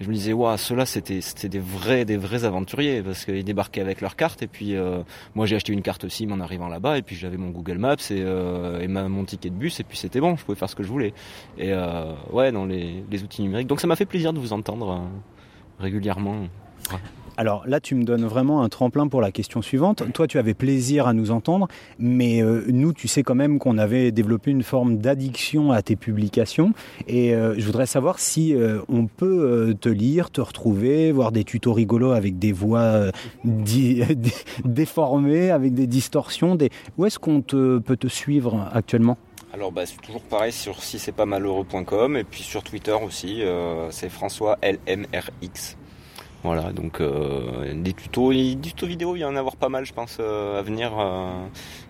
[0.00, 4.00] je me disais, waouh, ceux-là, c'était, des vrais, des vrais aventuriers, parce qu'ils débarquaient avec
[4.00, 5.02] leur carte, et puis euh,
[5.34, 7.96] moi, j'ai acheté une carte SIM en arrivant là-bas, et puis j'avais mon Google Maps
[8.10, 10.70] et, euh, et ma, mon ticket de bus, et puis c'était bon, je pouvais faire
[10.70, 11.12] ce que je voulais.
[11.56, 13.66] Et euh, ouais, dans les, les outils numériques.
[13.66, 16.46] Donc ça m'a fait plaisir de vous entendre euh, régulièrement.
[17.38, 20.02] Alors là, tu me donnes vraiment un tremplin pour la question suivante.
[20.12, 21.68] Toi, tu avais plaisir à nous entendre,
[22.00, 25.94] mais euh, nous, tu sais quand même qu'on avait développé une forme d'addiction à tes
[25.94, 26.72] publications.
[27.06, 31.44] Et euh, je voudrais savoir si euh, on peut te lire, te retrouver, voir des
[31.44, 33.12] tutos rigolos avec des voix
[34.64, 36.56] déformées, avec des distorsions.
[36.56, 36.70] Des...
[36.96, 39.16] Où est-ce qu'on te, peut te suivre actuellement?
[39.52, 43.42] Alors bah, c'est toujours pareil sur si c'est pas malheureux.com et puis sur Twitter aussi,
[43.42, 45.77] euh, c'est François LMRX.
[46.44, 49.84] Voilà, donc euh, des tutos, des tutos vidéo, il y en a avoir pas mal,
[49.84, 50.92] je pense, euh, à venir.
[50.96, 51.32] euh,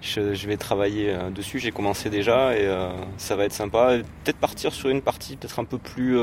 [0.00, 2.66] je, vais travailler euh, dessus, j'ai commencé déjà et
[3.18, 3.98] ça va être sympa.
[4.24, 6.18] Peut-être partir sur une partie peut-être un peu plus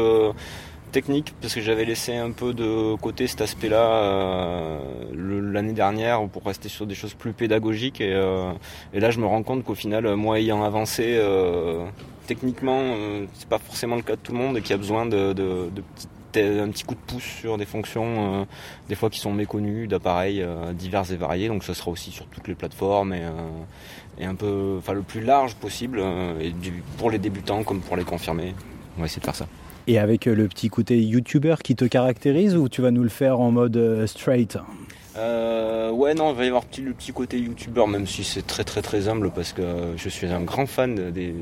[0.92, 4.80] technique, parce que j'avais laissé un peu de côté cet aspect-là
[5.14, 8.02] l'année dernière pour rester sur des choses plus pédagogiques.
[8.02, 11.22] Et, là, je me rends compte qu'au final, moi ayant avancé
[12.26, 12.96] techniquement,
[13.36, 15.34] c'est pas forcément le cas de tout le monde et qu'il y a besoin de,
[15.34, 16.10] de, de petites
[16.44, 18.46] un petit coup de pouce sur des fonctions euh,
[18.90, 21.48] des fois qui sont méconnues d'appareils euh, divers et variés.
[21.48, 23.32] Donc ça sera aussi sur toutes les plateformes et, euh,
[24.20, 26.02] et un peu enfin le plus large possible
[26.40, 28.54] et du- pour les débutants comme pour les confirmés.
[28.98, 29.48] On va essayer de faire ça.
[29.88, 33.40] Et avec le petit côté youtubeur qui te caractérise ou tu vas nous le faire
[33.40, 34.58] en mode straight?
[35.18, 38.46] Euh, ouais, non, il va y avoir petit, le petit côté youtubeur, même si c'est
[38.46, 41.34] très très très humble parce que je suis un grand fan des,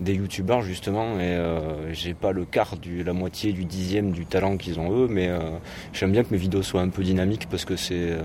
[0.00, 4.26] des youtubeurs justement et euh, j'ai pas le quart du la moitié du dixième du
[4.26, 5.38] talent qu'ils ont eux, mais euh,
[5.92, 8.22] j'aime bien que mes vidéos soient un peu dynamiques parce que c'est euh,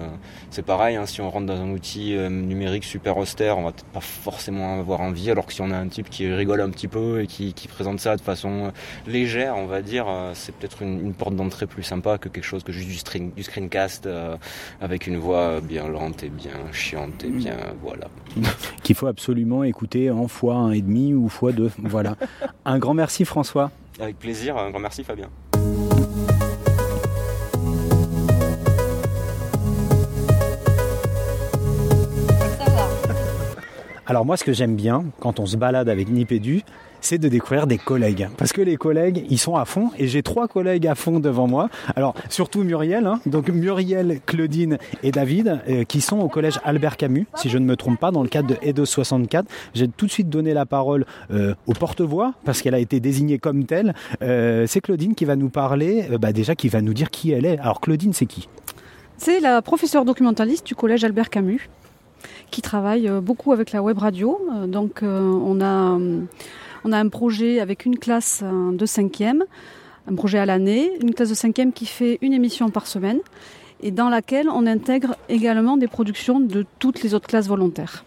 [0.49, 3.71] c'est pareil, hein, si on rentre dans un outil euh, numérique super austère, on va
[3.71, 6.69] peut-être pas forcément avoir envie, alors que si on a un type qui rigole un
[6.69, 8.71] petit peu et qui, qui présente ça de façon
[9.07, 12.43] légère, on va dire, euh, c'est peut-être une, une porte d'entrée plus sympa que quelque
[12.43, 14.05] chose que juste du, screen, du screencast.
[14.05, 14.37] euh,
[14.81, 18.07] avec une voix bien lente et bien chiante et bien voilà.
[18.83, 21.64] qu'il faut absolument écouter en fois un et demi ou fois deux.
[21.79, 22.15] Voilà.
[22.65, 23.71] Un grand merci François.
[23.99, 25.29] Avec plaisir, un grand merci Fabien.
[34.07, 36.61] Alors moi, ce que j'aime bien quand on se balade avec Nipédu,
[37.05, 38.29] c'est de découvrir des collègues.
[38.35, 39.91] Parce que les collègues, ils sont à fond.
[39.99, 41.69] Et j'ai trois collègues à fond devant moi.
[41.95, 43.05] Alors, surtout Muriel.
[43.05, 43.19] hein.
[43.27, 47.65] donc Muriel, Claudine et David, euh, qui sont au collège Albert Camus, si je ne
[47.65, 49.45] me trompe pas, dans le cadre de EDO 64.
[49.75, 53.37] J'ai tout de suite donné la parole euh, au porte-voix, parce qu'elle a été désignée
[53.37, 53.93] comme telle.
[54.23, 57.45] Euh, c'est Claudine qui va nous parler, bah, déjà qui va nous dire qui elle
[57.45, 57.59] est.
[57.59, 58.49] Alors Claudine, c'est qui?
[59.17, 61.69] C'est la professeure documentaliste du collège Albert Camus
[62.49, 64.39] qui travaille beaucoup avec la web radio.
[64.67, 65.99] Donc on a
[66.85, 69.43] on a un projet avec une classe euh, de cinquième,
[70.07, 73.19] un projet à l'année, une classe de cinquième qui fait une émission par semaine
[73.81, 78.05] et dans laquelle on intègre également des productions de toutes les autres classes volontaires.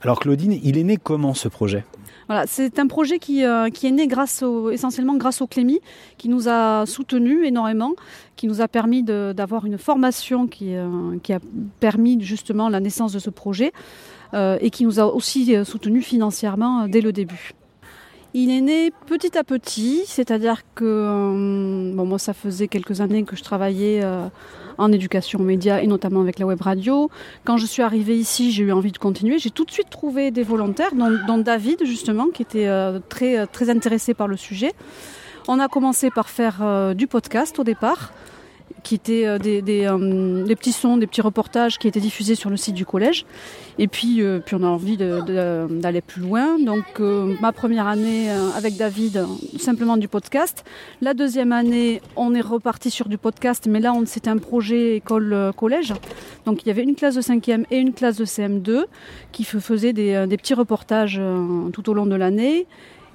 [0.00, 1.84] Alors Claudine, il est né comment ce projet?
[2.28, 5.80] Voilà, c'est un projet qui, euh, qui est né grâce au, essentiellement grâce au Clémy,
[6.16, 7.94] qui nous a soutenus énormément,
[8.36, 11.40] qui nous a permis d'avoir une formation qui, euh, qui a
[11.80, 13.72] permis justement la naissance de ce projet
[14.34, 17.54] euh, et qui nous a aussi soutenus financièrement dès le début.
[18.32, 23.34] Il est né petit à petit, c'est-à-dire que euh, moi ça faisait quelques années que
[23.34, 24.28] je travaillais euh,
[24.78, 27.10] en éducation média et notamment avec la web radio.
[27.44, 29.40] Quand je suis arrivée ici, j'ai eu envie de continuer.
[29.40, 30.92] J'ai tout de suite trouvé des volontaires,
[31.26, 34.74] dont, David justement, qui était euh, très très intéressé par le sujet.
[35.48, 38.12] On a commencé par faire du podcast au départ,
[38.82, 42.56] qui étaient euh, euh, des petits sons, des petits reportages qui étaient diffusés sur le
[42.56, 43.24] site du collège.
[43.78, 46.58] Et puis, euh, puis on a envie d'aller plus loin.
[46.58, 47.00] Donc
[47.40, 49.24] ma première année avec David,
[49.58, 50.64] simplement du podcast.
[51.00, 55.94] La deuxième année, on est reparti sur du podcast, mais là c'était un projet école-collège.
[56.46, 58.84] Donc il y avait une classe de 5e et une classe de CM2
[59.32, 61.20] qui faisaient des, petits reportages
[61.72, 62.66] tout au long de l'année.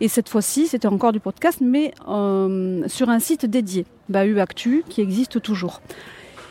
[0.01, 4.83] Et cette fois-ci, c'était encore du podcast, mais euh, sur un site dédié, Bahut Actu,
[4.89, 5.81] qui existe toujours.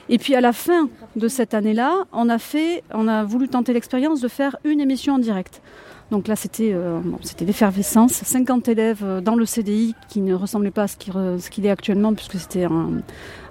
[0.09, 4.57] Et puis à la fin de cette année-là, on a voulu tenter l'expérience de faire
[4.65, 5.63] une émission en direct.
[6.11, 7.01] Donc là, c'était euh,
[7.41, 8.13] l'effervescence.
[8.13, 12.13] 50 élèves euh, dans le CDI qui ne ressemblait pas à ce qu'il est actuellement,
[12.13, 12.67] puisque c'était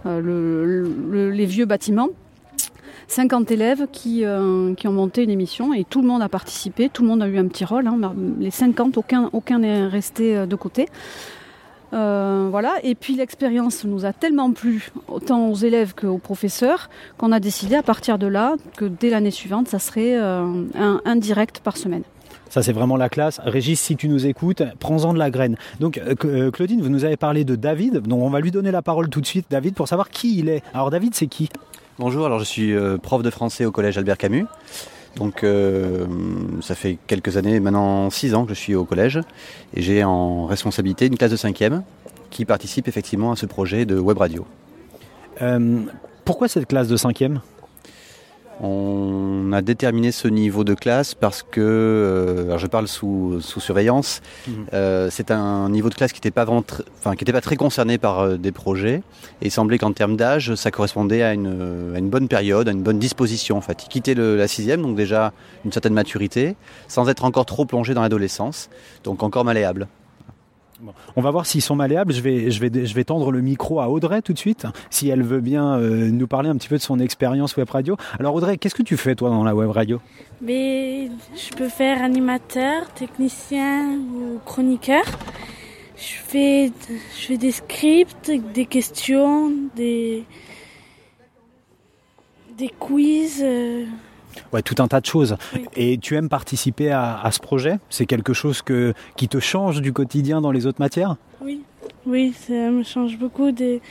[0.06, 2.10] les vieux bâtiments.
[3.08, 6.89] 50 élèves qui, euh, qui ont monté une émission et tout le monde a participé,
[6.89, 7.88] tout le monde a eu un petit rôle.
[7.88, 8.00] hein.
[8.39, 8.98] Les 50,
[9.34, 10.88] aucun n'est resté euh, de côté.
[11.94, 12.74] Euh, voilà.
[12.84, 17.76] Et puis l'expérience nous a tellement plu, autant aux élèves qu'aux professeurs, qu'on a décidé
[17.76, 22.02] à partir de là que dès l'année suivante, ça serait un, direct par semaine.
[22.50, 23.39] Ça, c'est vraiment la classe.
[23.44, 25.56] Régis, si tu nous écoutes, prends-en de la graine.
[25.80, 28.02] Donc, Cl- Claudine, vous nous avez parlé de David.
[28.08, 30.50] Donc, on va lui donner la parole tout de suite, David, pour savoir qui il
[30.50, 30.62] est.
[30.74, 31.50] Alors, David, c'est qui?
[32.00, 34.46] Bonjour, alors je suis euh, prof de français au collège Albert Camus.
[35.16, 36.08] Donc euh,
[36.62, 39.20] ça fait quelques années, maintenant six ans que je suis au collège
[39.76, 41.84] et j'ai en responsabilité une classe de cinquième
[42.32, 44.44] qui participe effectivement à ce projet de web radio.
[45.44, 45.82] Euh,
[46.26, 47.42] Pourquoi cette classe de cinquième?
[48.62, 53.60] On a déterminé ce niveau de classe parce que, euh, alors je parle sous, sous
[53.60, 54.54] surveillance, Mhm.
[54.74, 57.42] euh, c'est un niveau de classe qui n'était pas, vraiment tr- enfin, qui était pas
[57.42, 59.02] très concerné par euh, des projets
[59.42, 62.72] et il semblait qu'en termes d'âge, ça correspondait à une, à une bonne période, à
[62.72, 63.84] une bonne disposition en fait.
[63.86, 65.34] Il quittait le- la sixième, donc déjà
[65.66, 66.56] une certaine maturité,
[66.88, 68.70] sans être encore trop plongé dans l'adolescence,
[69.04, 69.88] donc encore malléable.
[71.16, 72.14] On va voir s'ils sont malléables.
[72.14, 75.10] Je vais, je, vais, je vais tendre le micro à Audrey tout de suite, si
[75.10, 77.96] elle veut bien euh, nous parler un petit peu de son expérience web radio.
[78.20, 80.02] Alors, Audrey, qu'est-ce que tu fais, toi, dans la web radio?
[80.42, 85.04] Mais je peux faire animateur, technicien ou chroniqueur.
[85.96, 86.72] Je fais,
[87.18, 90.24] je fais des scripts, des questions, des,
[92.58, 93.42] des quiz.
[93.44, 93.86] euh,
[94.52, 95.36] Ouais, tout un tas de choses.
[95.54, 95.65] Oui.
[95.76, 97.78] Et tu aimes participer à, à ce projet?
[97.89, 101.15] C'est quelque chose que, qui te change du quotidien dans les autres matières?
[101.41, 101.62] Oui,
[102.06, 103.82] oui, ça me change beaucoup des,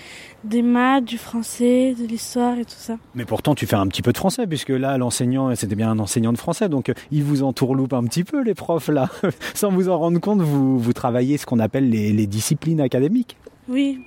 [0.44, 2.96] des maths, du français, de l'histoire et tout ça.
[3.14, 5.98] Mais pourtant, tu fais un petit peu de français, puisque là, l'enseignant, c'était bien un
[5.98, 9.09] enseignant de français, donc euh, il vous entourloupe un petit peu, les profs, là.
[9.55, 13.37] Sans vous en rendre compte, vous, vous travaillez ce qu'on appelle les, les disciplines académiques.
[13.68, 13.98] Oui,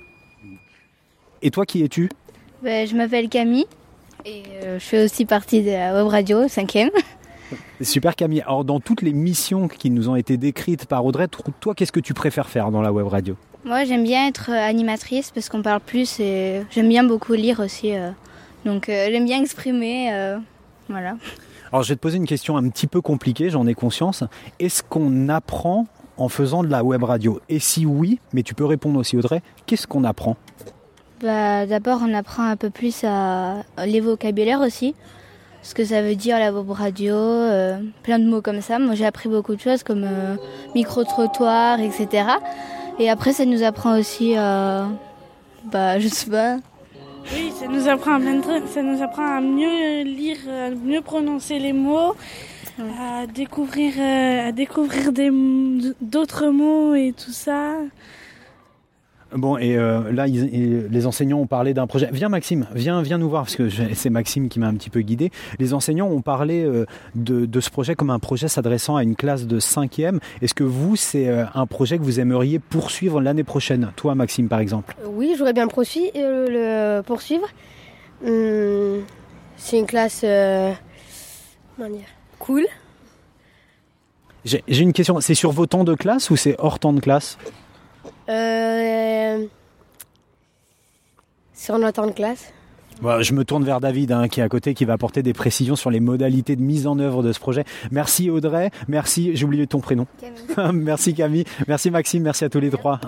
[1.42, 2.08] Et toi, qui es-tu?
[2.62, 3.66] Ben, je m'appelle Camille
[4.26, 6.90] et euh, je fais aussi partie de la web radio 5e.
[7.80, 8.42] Super Camille.
[8.42, 11.28] Alors, dans toutes les missions qui nous ont été décrites par Audrey,
[11.60, 13.36] toi, qu'est-ce que tu préfères faire dans la web radio?
[13.64, 17.60] Moi, j'aime bien être euh, animatrice parce qu'on parle plus et j'aime bien beaucoup lire
[17.60, 17.96] aussi.
[17.96, 18.10] euh.
[18.64, 20.10] Donc, euh, j'aime bien exprimer.
[20.88, 21.16] voilà.
[21.72, 24.24] Alors, je vais te poser une question un petit peu compliquée, j'en ai conscience.
[24.58, 25.86] Est-ce qu'on apprend
[26.16, 27.40] en faisant de la web radio?
[27.48, 30.36] Et si oui, mais tu peux répondre aussi Audrey, qu'est-ce qu'on apprend?
[31.22, 34.94] Bah, D'abord, on apprend un peu plus à les vocabulaires aussi.
[35.62, 38.78] Ce que ça veut dire la web radio, euh, plein de mots comme ça.
[38.78, 40.36] Moi, j'ai appris beaucoup de choses comme euh,
[40.74, 42.28] micro-trottoir, etc.
[43.00, 44.84] Et après, ça nous apprend aussi, euh,
[45.72, 46.58] bah, je sais pas,
[47.32, 48.68] oui, ça nous apprend à plein de trucs.
[48.68, 52.14] Ça nous apprend à mieux lire, à mieux prononcer les mots,
[52.78, 57.72] à découvrir, euh, à découvrir d'autres mots et tout ça.
[59.34, 62.08] Bon, et euh, là, ils- les enseignants ont parlé d'un projet.
[62.12, 65.00] Viens, Maxime, viens, viens nous voir, parce que c'est Maxime qui m'a un petit peu
[65.00, 65.30] guidé.
[65.58, 66.86] Les enseignants ont parlé euh,
[67.16, 70.20] de, de ce projet comme un projet s'adressant à une classe de 5e.
[70.42, 74.48] Est-ce que vous, c'est euh, un projet que vous aimeriez poursuivre l'année prochaine Toi, Maxime,
[74.48, 74.94] par exemple?
[75.06, 77.46] Oui, j'aurais bien le poursuivre.
[78.24, 79.02] Hum,
[79.56, 80.20] c'est une classe
[81.76, 82.06] comment dire,
[82.38, 82.64] cool.
[84.44, 85.18] J'ai une question.
[85.20, 87.36] C'est sur vos temps de classe ou c'est hors temps de classe?
[88.28, 89.46] Euh,
[91.54, 92.52] sur notre temps de classe.
[93.00, 95.32] Bon, Je me tourne vers David, hein, qui est à côté, qui va apporter des
[95.32, 97.64] précisions sur les modalités de mise en œuvre de ce projet.
[97.90, 100.06] Merci Audrey, merci, j'ai oublié ton prénom.
[100.72, 103.00] merci Camille, merci Maxime, merci à tous les trois.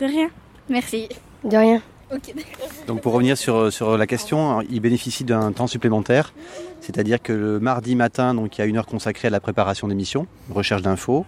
[0.00, 0.28] De rien.
[0.68, 1.08] Merci.
[1.44, 1.80] De rien.
[2.12, 2.34] Ok,
[2.86, 6.34] Donc pour revenir sur, sur la question, il bénéficie d'un temps supplémentaire,
[6.80, 9.88] c'est-à-dire que le mardi matin, donc il y a une heure consacrée à la préparation
[9.88, 11.24] d'émissions, recherche d'infos,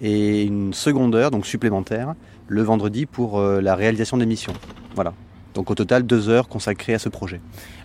[0.00, 2.14] et une seconde heure, donc supplémentaire,
[2.52, 4.52] le vendredi pour euh, la réalisation des missions.
[4.94, 5.14] Voilà.
[5.54, 7.40] Donc au total, deux heures consacrées à ce projet.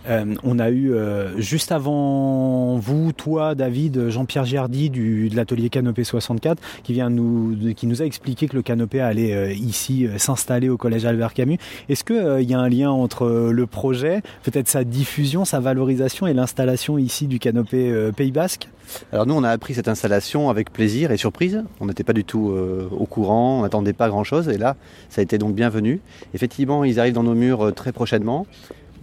[0.08, 5.68] Euh, on a eu euh, juste avant vous, toi, David, Jean-Pierre Giardi du, de l'atelier
[5.68, 10.68] Canopé 64, qui vient nous, qui a expliqué que le Canopé allait euh, ici s'installer
[10.68, 11.58] au collège Albert Camus.
[11.88, 16.26] Est-ce que il y a un lien entre le projet, peut-être sa diffusion, sa valorisation
[16.26, 18.68] et l'installation ici du Canopé Pays Basque?
[19.12, 21.64] Alors nous, on a appris cette installation avec plaisir et surprise.
[21.80, 22.54] On n'était pas du tout
[22.90, 24.48] au courant, on n'attendait pas grand-chose.
[24.48, 24.76] Et là,
[25.10, 26.00] ça a été donc bienvenu.
[26.34, 28.46] Effectivement, ils arrivent dans nos murs très prochainement.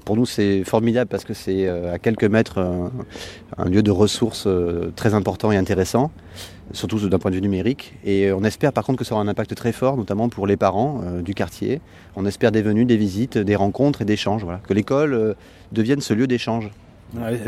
[0.06, 2.90] Pour nous, c'est formidable parce que c'est euh, à quelques mètres euh,
[3.58, 6.12] un lieu de ressources euh, très important et intéressant,
[6.74, 7.96] surtout d'un point de vue numérique.
[8.06, 10.58] Et on espère par contre que ça aura un impact très fort, notamment pour les
[10.58, 11.82] parents du quartier.
[12.16, 14.44] On espère des venues, des visites, des rencontres et d'échanges.
[14.44, 14.60] Voilà.
[14.60, 15.36] Que l'école
[15.72, 16.70] devienne ce lieu d'échange.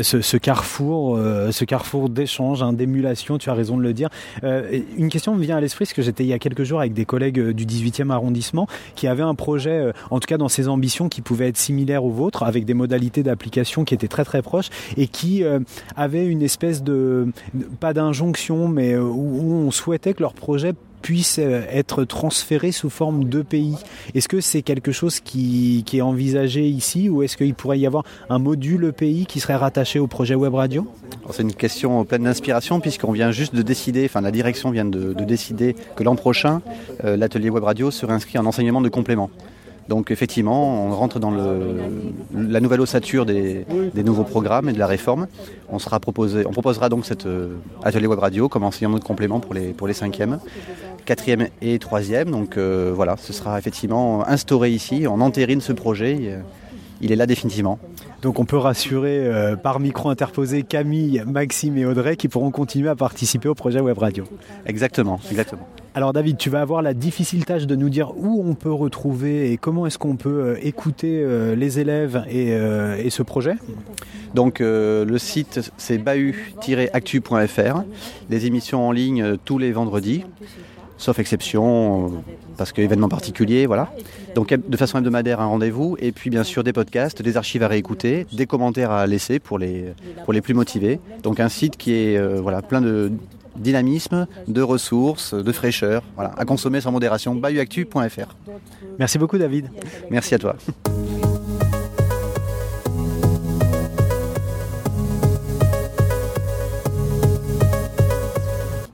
[0.02, 4.08] Ce, carrefour, euh, ce carrefour d'échange, hein, d'émulation, tu as raison de le dire.
[4.44, 6.80] Euh, une question me vient à l'esprit, parce que j'étais il y a quelques jours
[6.80, 10.48] avec des collègues euh, du 18e arrondissement qui avaient un projet, en tout cas dans
[10.48, 14.24] ses ambitions, qui pouvait être similaire au vôtre, avec des modalités d'application qui étaient très
[14.24, 15.44] très proches, et qui
[15.96, 17.28] avaient une espèce de,
[17.80, 23.24] pas d'injonction, mais où on souhaitait que leur projet puisse euh, être transféré sous forme
[23.24, 23.76] de pays.
[24.14, 28.04] Est-ce que c'est quelque chose qui, est envisagé ici ou est-ce qu'il pourrait y avoir
[28.28, 30.86] un module pays qui serait rattaché au projet Web Radio?
[31.30, 35.12] C'est une question pleine d'inspiration puisqu'on vient juste de décider, enfin la direction vient de,
[35.12, 36.62] de décider que l'an prochain,
[37.04, 39.30] euh, l'atelier web radio serait inscrit en enseignement de complément.
[39.88, 41.78] Donc effectivement, on rentre dans le,
[42.34, 45.26] la nouvelle ossature des, des nouveaux programmes et de la réforme.
[45.70, 49.40] On, sera proposé, on proposera donc cet euh, atelier web radio comme enseignement de complément
[49.40, 50.40] pour les, pour les cinquièmes,
[51.06, 52.30] quatrièmes et troisièmes.
[52.30, 55.06] Donc euh, voilà, ce sera effectivement instauré ici.
[55.08, 56.38] On entérine ce projet.
[57.00, 57.78] Il est là définitivement.
[58.22, 62.88] Donc on peut rassurer euh, par micro interposé Camille, Maxime et Audrey qui pourront continuer
[62.88, 64.24] à participer au projet Web Radio.
[64.66, 65.66] Exactement, exactement.
[65.98, 69.50] Alors David, tu vas avoir la difficile tâche de nous dire où on peut retrouver
[69.50, 73.56] et comment est-ce qu'on peut euh, écouter euh, les élèves et, et ce projet
[74.34, 77.82] Donc euh, le site c'est bahu-actu.fr.
[78.30, 80.24] Les émissions en ligne tous les vendredis,
[80.98, 82.22] sauf exception
[82.56, 83.90] parce que événement particulier, voilà.
[84.34, 87.68] Donc de façon hebdomadaire un rendez-vous et puis bien sûr des podcasts, des archives à
[87.68, 91.00] réécouter, des commentaires à laisser pour les pour les plus motivés.
[91.22, 93.10] Donc un site qui est euh, voilà plein de
[93.56, 98.36] dynamisme, de ressources, de fraîcheur, voilà, à consommer sans modération, bahuactu.fr.
[98.98, 99.70] Merci beaucoup David.
[100.10, 100.56] Merci à toi.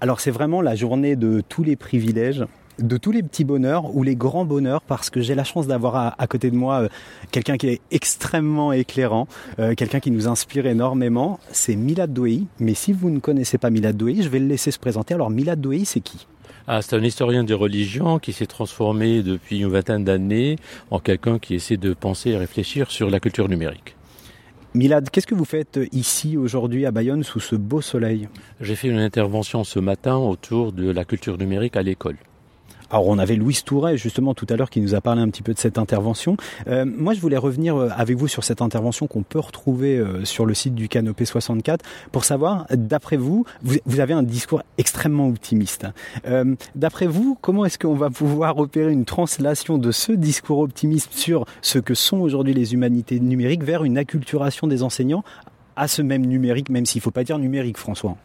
[0.04, 2.44] Alors c'est vraiment la journée de tous les privilèges,
[2.78, 6.14] de tous les petits bonheurs ou les grands bonheurs parce que j'ai la chance d'avoir
[6.18, 6.88] à, côté de moi euh,
[7.30, 9.28] quelqu'un qui est extrêmement éclairant,
[9.60, 11.40] euh, quelqu'un qui nous inspire énormément.
[11.52, 12.20] C'est Milad.
[12.60, 15.14] Mais si vous ne connaissez pas Milad je vais le laisser se présenter.
[15.14, 16.26] Alors Milad c'est qui?
[16.66, 20.58] Ah, c'est un historien des religions qui s'est transformé depuis une vingtaine d'années
[20.90, 23.96] en quelqu'un qui essaie de penser et réfléchir sur la culture numérique.
[24.76, 28.28] Milad, qu'est-ce que vous faites ici aujourd'hui à Bayonne sous ce beau soleil?
[28.60, 32.16] J'ai fait une intervention ce matin autour de la culture numérique à l'école.
[32.94, 35.42] Alors on avait Louise Touret justement tout à l'heure qui nous a parlé un petit
[35.42, 36.36] peu de cette intervention.
[36.68, 40.24] Euh, moi je voulais revenir euh, avec vous sur cette intervention qu'on peut retrouver euh,
[40.24, 45.26] sur le site du Canopé 64 pour savoir, d'après vous, vous, avez un discours extrêmement
[45.26, 45.88] optimiste.
[46.76, 51.46] D'après vous, comment est-ce qu'on va pouvoir opérer une translation de ce discours optimiste sur
[51.62, 55.24] ce que sont aujourd'hui les humanités numériques vers une acculturation des enseignants
[55.74, 58.16] à ce même numérique, même s'il ne faut pas dire numérique François?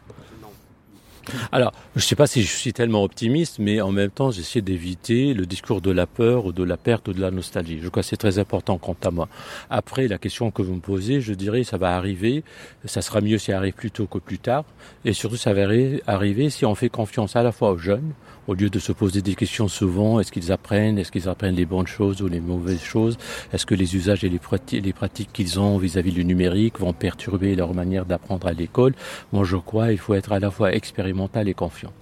[1.52, 4.60] Alors, je ne sais pas si je suis tellement optimiste, mais en même temps, j'essaie
[4.60, 7.78] d'éviter le discours de la peur ou de la perte ou de la nostalgie.
[7.82, 9.28] Je crois que c'est très important quant à moi.
[9.68, 12.42] Après, la question que vous me posez, je dirais, ça va arriver.
[12.84, 14.64] Ça sera mieux si ça arrive plus tôt que plus tard.
[15.04, 18.12] Et surtout, ça va arri- arriver si on fait confiance à la fois aux jeunes,
[18.50, 21.66] au lieu de se poser des questions souvent, est-ce qu'ils apprennent, est-ce qu'ils apprennent les
[21.66, 23.16] bonnes choses ou les mauvaises choses,
[23.52, 26.92] est-ce que les usages et les, prati- les pratiques qu'ils ont vis-à-vis du numérique vont
[26.92, 28.94] perturber leur manière d'apprendre à l'école?
[29.32, 31.92] Moi, je crois il faut être à la fois expérimental et confiant.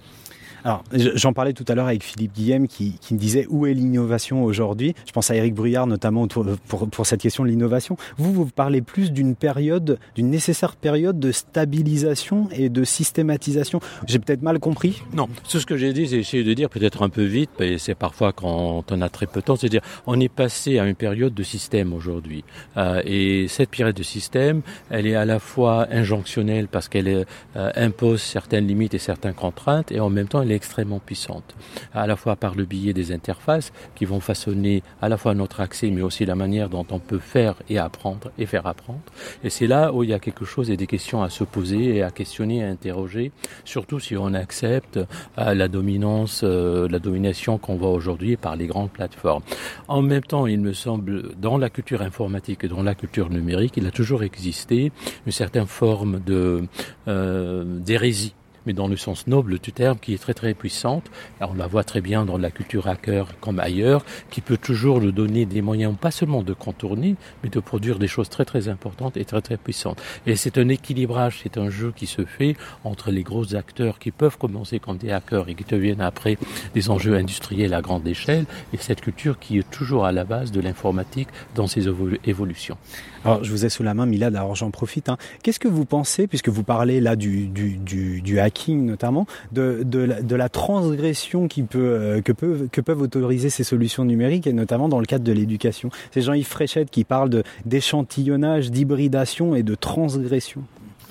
[0.63, 3.73] Alors, je- j'en parlais tout à l'heure avec Philippe Guillem qui, me disait où est
[3.73, 4.93] l'innovation aujourd'hui?
[5.05, 7.97] Je pense à Eric Bruyard notamment pour, cette question de l'innovation.
[8.17, 13.79] Vous, vous parlez plus d'une période, d'une nécessaire période de stabilisation et de systématisation.
[14.07, 15.01] J'ai peut-être mal compris?
[15.13, 17.77] Non, tout ce que j'ai dit, j'ai essayé de dire peut-être un peu vite, mais
[17.77, 20.95] c'est parfois quand on a très peu de temps, c'est-à-dire on est passé à une
[20.95, 22.43] période de système aujourd'hui.
[22.77, 27.71] Euh, et cette période de système, elle est à la fois injonctionnelle parce qu'elle euh,
[27.75, 31.55] impose certaines limites et certaines contraintes, et en même temps elle extrêmement puissante.
[31.93, 35.61] À la fois par le biais des interfaces qui vont façonner à la fois notre
[35.61, 39.01] accès, mais aussi la manière dont on peut faire et apprendre et faire apprendre.
[39.43, 41.95] Et c'est là où il y a quelque chose et des questions à se poser
[41.95, 43.31] et à questionner, à interroger,
[43.65, 44.99] surtout si on accepte
[45.37, 49.43] euh, la dominance, euh, la domination qu'on voit aujourd'hui par les grandes plateformes.
[49.87, 53.73] En même temps, il me semble, dans la culture informatique et dans la culture numérique,
[53.77, 54.91] il a toujours existé
[55.25, 56.63] une certaine forme de
[57.07, 58.33] euh, d'hérésie
[58.69, 61.09] mais dans le sens noble du terme, qui est très très puissante.
[61.41, 65.11] on la voit très bien dans la culture hacker comme ailleurs, qui peut toujours nous
[65.11, 69.17] donner des moyens, pas seulement de contourner, mais de produire des choses très très importantes
[69.17, 69.99] et très très puissantes.
[70.27, 74.11] Et c'est un équilibrage, c'est un jeu qui se fait entre les gros acteurs qui
[74.11, 76.37] peuvent commencer comme des hackers et qui deviennent après
[76.75, 80.51] des enjeux industriels à grande échelle, et cette culture qui est toujours à la base
[80.51, 81.87] de l'informatique dans ses
[82.23, 82.77] évolutions.
[83.25, 85.09] Alors, je vous ai sous la main, Milad, alors j'en profite.
[85.09, 85.17] Hein.
[85.43, 89.83] Qu'est-ce que vous pensez, puisque vous parlez là du, du, du, du hacking notamment, de,
[89.83, 94.53] de, la, transgression qui peut, euh, que, peuvent, que peuvent autoriser ces solutions numériques, et
[94.53, 99.75] notamment dans le cadre de l'éducation C'est Jean-Yves Fréchette qui parle d'échantillonnage, d'hybridation et de
[99.75, 100.63] transgression.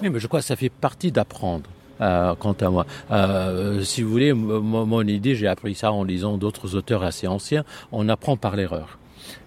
[0.03, 1.65] Oui, mais je crois que ça fait partie d'apprendre.
[2.01, 2.87] Euh, quant à moi.
[3.11, 7.65] Euh, si vous voulez, mon idée, j'ai appris ça en lisant d'autres auteurs assez anciens,
[7.91, 8.98] on apprend par l'erreur.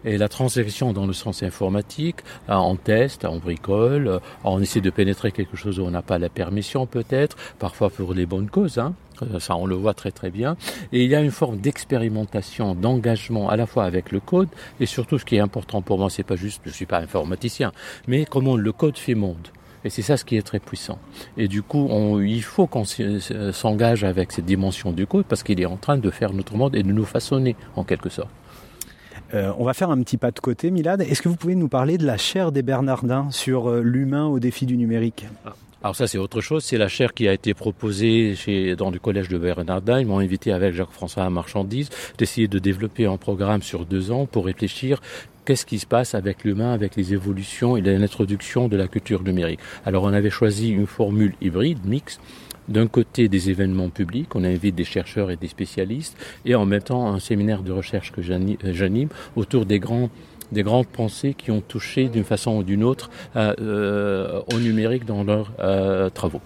[0.05, 2.17] Et la transgression dans le sens informatique,
[2.49, 6.01] euh, on teste, on bricole, euh, on essaie de pénétrer quelque chose où on n'a
[6.01, 8.77] pas la permission peut-être, parfois pour les bonnes causes.
[8.77, 8.93] Hein.
[9.21, 10.57] Euh, ça, on le voit très très bien.
[10.91, 14.85] Et il y a une forme d'expérimentation, d'engagement à la fois avec le code et
[14.85, 17.71] surtout ce qui est important pour moi, c'est pas juste, je suis pas informaticien,
[18.07, 19.47] mais comment le code fait monde.
[19.83, 20.99] Et c'est ça ce qui est très puissant.
[21.37, 25.59] Et du coup, on, il faut qu'on s'engage avec cette dimension du code parce qu'il
[25.59, 28.29] est en train de faire notre monde et de nous façonner en quelque sorte.
[29.33, 31.01] Euh, on va faire un petit pas de côté, Milad.
[31.01, 34.39] Est-ce que vous pouvez nous parler de la chaire des Bernardins sur euh, l'humain au
[34.39, 35.25] défi du numérique?
[35.45, 35.53] Ah.
[35.83, 38.99] alors ça c'est autre chose, c'est la chaire qui a été proposée chez, dans le
[38.99, 39.99] collège de Bernardin.
[39.99, 44.45] Ils m'ont invité avec Jacques-François Marchandise d'essayer de développer un programme sur deux ans pour
[44.45, 45.01] réfléchir
[45.45, 49.59] qu'est-ce qui se passe avec l'humain, avec les évolutions et l'introduction de la culture numérique.
[49.85, 52.21] Alors on avait choisi une formule hybride, mixte,
[52.67, 56.81] d'un côté des événements publics, on invite des chercheurs et des spécialistes, et en même
[56.81, 60.09] temps un séminaire de recherche que euh, j'anime autour des grands
[60.51, 65.05] des grandes pensées qui ont touché d'une façon ou d'une autre euh, euh, au numérique
[65.05, 65.53] dans leurs
[66.11, 66.41] travaux.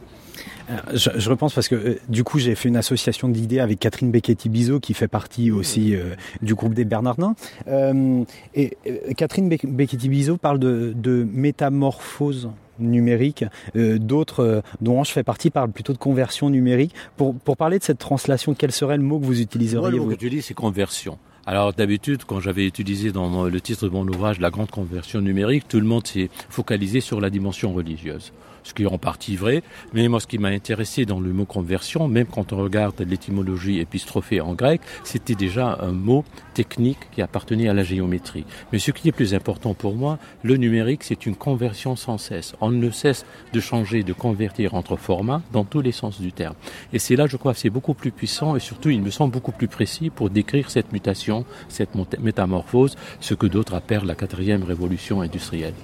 [0.93, 4.93] Je, repense parce que du coup j'ai fait une association d'idées avec Catherine Becchetti-Bizot qui
[4.93, 5.95] fait partie aussi
[6.43, 7.35] du groupe des Bernardins.
[7.67, 8.77] et
[9.17, 12.49] Catherine Becchetti-Bizot parle de, de métamorphose
[12.79, 13.45] numérique.
[13.75, 16.93] Euh, d'autres, euh, dont je fais partie, parlent plutôt de conversion numérique.
[17.17, 19.97] Pour, pour parler de cette translation, quel serait le mot que vous utiliseriez Moi, le
[19.97, 21.17] mot que j'utilise, c'est conversion.
[21.47, 25.67] Alors d'habitude, quand j'avais utilisé dans le titre de mon ouvrage la grande conversion numérique,
[25.67, 28.33] tout le monde s'est focalisé sur la dimension religieuse
[28.65, 29.63] ce qui est en partie vrai.
[29.93, 33.79] Mais moi, ce qui m'a intéressé dans le mot conversion, même quand on regarde l'étymologie
[33.79, 38.43] épistrophée en grec, c'était déjà un mot technique qui appartenait à la géométrie.
[38.73, 42.55] Mais ce qui est plus important pour moi, le numérique, c'est une conversion sans cesse.
[42.59, 46.55] On ne cesse de changer, de convertir entre formats dans tous les sens du terme.
[46.91, 49.51] Et c'est là, je crois, c'est beaucoup plus puissant et surtout, il me semble beaucoup
[49.51, 55.21] plus précis pour décrire cette mutation, cette métamorphose, ce que d'autres appellent la quatrième révolution
[55.21, 55.75] industrielle.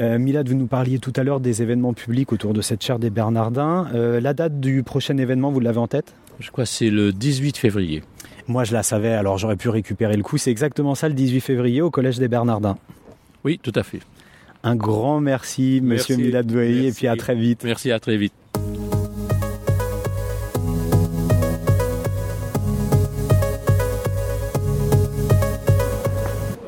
[0.00, 3.00] Euh, Milad, vous nous parliez tout à l'heure des événements publics autour de cette chaire
[3.00, 3.88] des Bernardins.
[3.94, 6.14] Euh, la date du prochain événement, vous l'avez en tête?
[6.38, 8.04] Je crois que c'est le 18 février.
[8.46, 10.38] Moi, je la savais, alors j'aurais pu récupérer le coup.
[10.38, 12.78] C'est exactement ça, le 18 février, au Collège des Bernardins.
[13.44, 13.98] Oui, tout à fait.
[14.62, 17.64] Un grand merci, monsieur Milad et puis à très vite.
[17.64, 18.32] Merci, à très vite.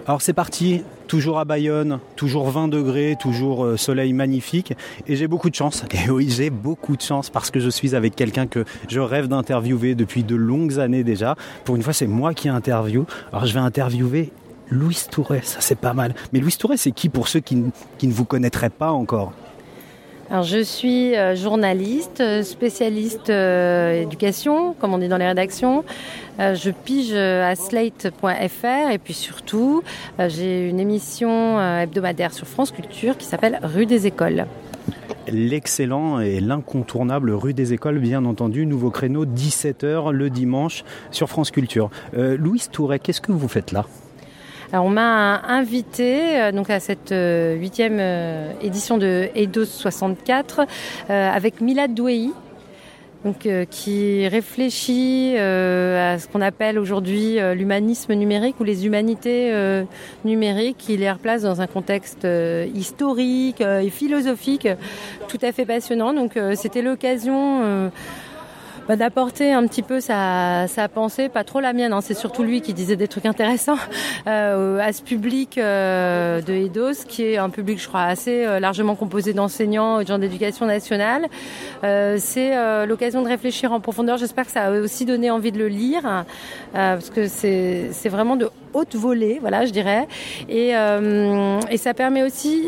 [0.06, 4.74] Alors c'est parti, toujours à Bayonne, toujours 20 degrés, toujours euh, soleil magnifique.
[5.08, 5.84] Et j'ai beaucoup de chance.
[6.06, 9.26] Et oui, j'ai beaucoup de chance parce que je suis avec quelqu'un que je rêve
[9.26, 11.34] d'interviewer depuis de longues années déjà.
[11.64, 13.06] Pour une fois, c'est moi qui interview.
[13.32, 14.30] Alors je vais interviewer
[14.68, 16.14] Louis Touret, ça c'est pas mal.
[16.32, 19.32] Mais Louis Touret, c'est qui pour ceux qui ne vous connaîtraient pas encore?
[20.42, 25.84] Je suis euh, journaliste, euh, spécialiste euh, éducation, comme on dit dans les rédactions.
[26.38, 29.82] je pige à slate.fr et puis surtout,
[30.18, 34.46] j'ai une émission hebdomadaire sur France Culture qui s'appelle Rue des Écoles.
[35.28, 41.50] L'excellent et l'incontournable Rue des Écoles, bien entendu, nouveau créneau 17h le dimanche sur France
[41.50, 41.90] Culture.
[42.14, 43.84] Louise Touret, qu'est-ce que vous faites là?
[44.72, 50.66] Alors on m'a invité euh, donc à cette euh, huitième euh, édition de EIDOS 64
[51.08, 52.30] avec Milad Douei,
[53.24, 59.52] donc, qui réfléchit à ce qu'on appelle aujourd'hui l'humanisme numérique ou les humanités
[60.24, 62.26] numériques, qui les replace dans un contexte
[62.74, 64.68] historique et philosophique
[65.28, 66.14] tout à fait passionnant.
[66.14, 67.90] Donc c'était l'occasion
[68.90, 72.60] bah, d'apporter un petit peu sa, pensée, pas trop la mienne, hein, c'est surtout lui
[72.60, 73.78] qui disait des trucs intéressants
[74.26, 78.58] euh, à ce public euh, de EDOS, qui est un public, je crois, assez euh,
[78.58, 81.28] largement composé d'enseignants et de gens d'éducation nationale.
[81.82, 84.16] C'est l'occasion de réfléchir en profondeur.
[84.16, 86.24] J'espère que ça a aussi donné envie de le lire,
[86.74, 90.08] euh, parce que c'est vraiment de haute volée, voilà, je dirais.
[90.48, 90.72] Et
[91.76, 92.66] ça permet aussi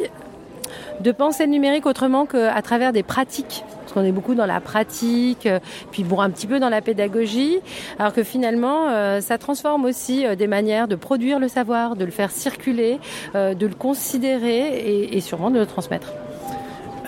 [1.00, 3.64] de penser le numérique autrement qu'à travers des pratiques.
[3.80, 5.58] Parce qu'on est beaucoup dans la pratique, euh,
[5.90, 7.58] puis bon, un petit peu dans la pédagogie,
[7.98, 12.04] alors que finalement, euh, ça transforme aussi euh, des manières de produire le savoir, de
[12.04, 12.98] le faire circuler,
[13.34, 16.12] de le considérer et, et sûrement de le transmettre.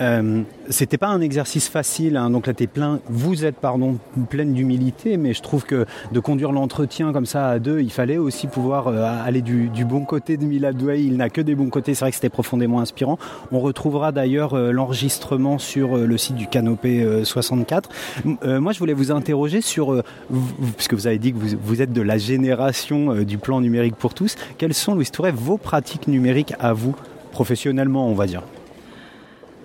[0.01, 3.97] Euh, C'était pas un exercice facile, hein, donc là t'es plein, vous êtes pardon
[4.29, 8.17] pleine d'humilité, mais je trouve que de conduire l'entretien comme ça à deux, il fallait
[8.17, 11.01] aussi pouvoir euh, aller du, bon côté de Milad Douai.
[11.03, 13.17] Il n'a que des bons côtés, c'est vrai que c'était profondément inspirant.
[13.53, 17.89] On retrouvera d'ailleurs euh, l'enregistrement sur le site du Canopé euh, 64.
[18.25, 21.81] M- euh, moi, je voulais vous interroger sur, vous- puisque vous avez dit que vous,
[21.81, 24.35] êtes de la génération du plan numérique pour tous.
[24.57, 26.95] Quelles sont, Louis Touret, vos pratiques numériques à vous,
[27.31, 28.41] professionnellement, on va dire?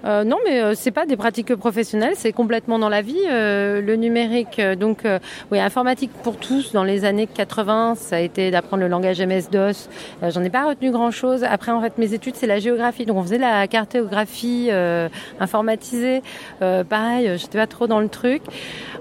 [0.05, 3.21] Euh, non, mais euh, c'est pas des pratiques professionnelles, c'est complètement dans la vie.
[3.29, 5.19] Euh, le numérique, euh, donc, euh,
[5.51, 6.73] oui, informatique pour tous.
[6.73, 9.89] Dans les années 80, ça a été d'apprendre le langage MS-DOS.
[10.23, 11.45] Euh, J'en ai pas retenu grand-chose.
[11.45, 13.05] Après, en fait, mes études, c'est la géographie.
[13.05, 14.71] Donc, on faisait la cartographie
[15.39, 16.23] informatisée.
[16.59, 18.43] Pareil, j'étais pas trop dans le truc.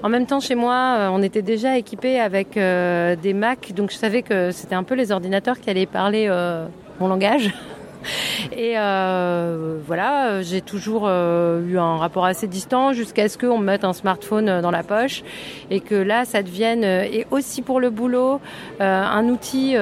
[0.04, 4.22] En même temps, chez moi, on était déjà équipé avec des Mac, donc je savais
[4.22, 6.30] que c'était un peu les ordinateurs qui allaient parler
[7.00, 7.54] mon langage.
[8.52, 13.66] Et euh, voilà, j'ai toujours euh, eu un rapport assez distant jusqu'à ce qu'on me
[13.66, 15.24] mette un smartphone euh, dans la poche
[15.70, 18.40] et que là, ça devienne, et aussi pour le boulot,
[18.80, 19.76] un outil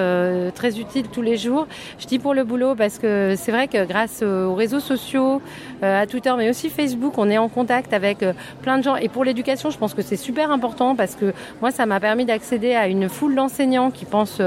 [0.54, 1.68] très utile tous les jours.
[2.00, 5.42] Je dis pour le boulot parce que c'est vrai que grâce aux réseaux sociaux,
[5.82, 8.26] à Twitter, mais aussi Facebook, on est en contact avec
[8.62, 8.96] plein de gens.
[8.96, 12.26] Et pour l'éducation, je pense que c'est super important parce que moi, ça m'a permis
[12.26, 14.42] d'accéder à une foule d'enseignants qui pensent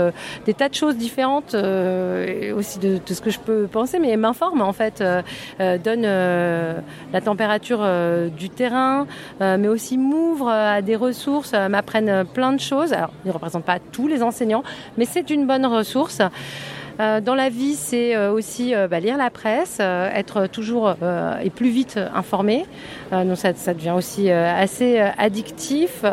[0.44, 4.16] des tas de choses différentes, et aussi de, de ce que je peux penser, mais
[4.16, 5.22] m'informent en fait, euh,
[5.60, 6.80] euh, donnent euh,
[7.12, 7.86] la température
[8.36, 9.06] du terrain,
[9.40, 12.92] mais aussi m'ouvrent à des ressources, m'apprennent plein de choses.
[12.92, 14.62] Alors, ils ne représentent pas tous les enseignants,
[14.96, 16.20] mais c'est une bonne ressource.
[17.00, 20.94] Euh, dans la vie, c'est euh, aussi euh, bah, lire la presse, être toujours
[21.42, 22.66] et plus vite informé.
[23.12, 26.04] Donc ça, ça devient aussi assez addictif.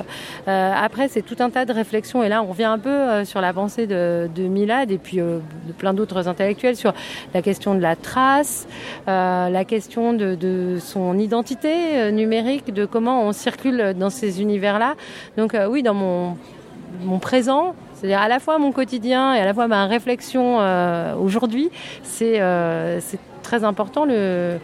[0.45, 2.23] Après, c'est tout un tas de réflexions.
[2.23, 5.41] Et là, on revient un peu sur la pensée de, Milad et puis de
[5.77, 6.93] plein d'autres intellectuels sur
[7.33, 8.67] la question de la trace,
[9.07, 14.95] la question de, son identité numérique, de comment on circule dans ces univers-là.
[15.37, 19.67] Donc oui, dans mon présent, c'est-à-dire à la fois mon quotidien et à la fois
[19.67, 21.69] ma réflexion euh, aujourd'hui,
[22.03, 24.59] c'est euh, c'est très important le,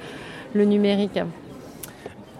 [0.55, 1.19] numérique.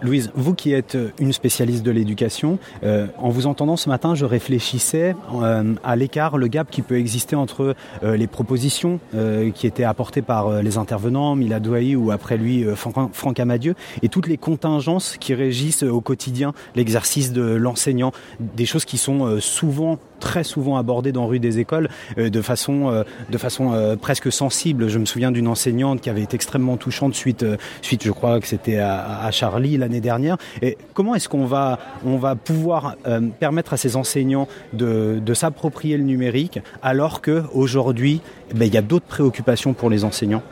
[0.04, 4.26] Louise, vous qui êtes une spécialiste de l'éducation, euh, en vous entendant ce matin, je
[4.26, 9.66] réfléchissais euh, à l'écart, le gap qui peut exister entre euh, les propositions euh, qui
[9.66, 14.10] étaient apportées par euh, les intervenants, Mila Douaï ou après lui euh, Franck, Amadieu, et
[14.10, 19.24] toutes les contingences qui régissent euh, au quotidien l'exercice de l'enseignant, des choses qui sont
[19.24, 23.74] euh, souvent très souvent abordées dans rue des écoles euh, de façon euh, de façon
[23.74, 24.88] euh, presque sensible.
[24.88, 27.44] Je me souviens d'une enseignante qui avait été extrêmement touchante suite
[27.82, 30.38] suite je crois que c'était à, Charlie l'année dernière.
[30.62, 32.96] Et comment est-ce qu'on va on va pouvoir
[33.38, 38.72] permettre à ces enseignants de, de s'approprier le numérique alors que aujourd'hui eh ben, il
[38.72, 40.42] y a d'autres préoccupations pour les enseignants?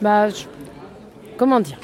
[0.00, 0.28] Bah,
[1.36, 1.78] comment dire?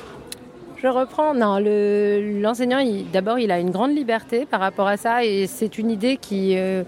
[0.87, 1.35] Je reprends.
[1.35, 2.79] Non, le- l'enseignant,
[3.13, 6.57] d'abord, il a une grande liberté par rapport à ça, et c'est une idée qui,
[6.57, 6.85] euh,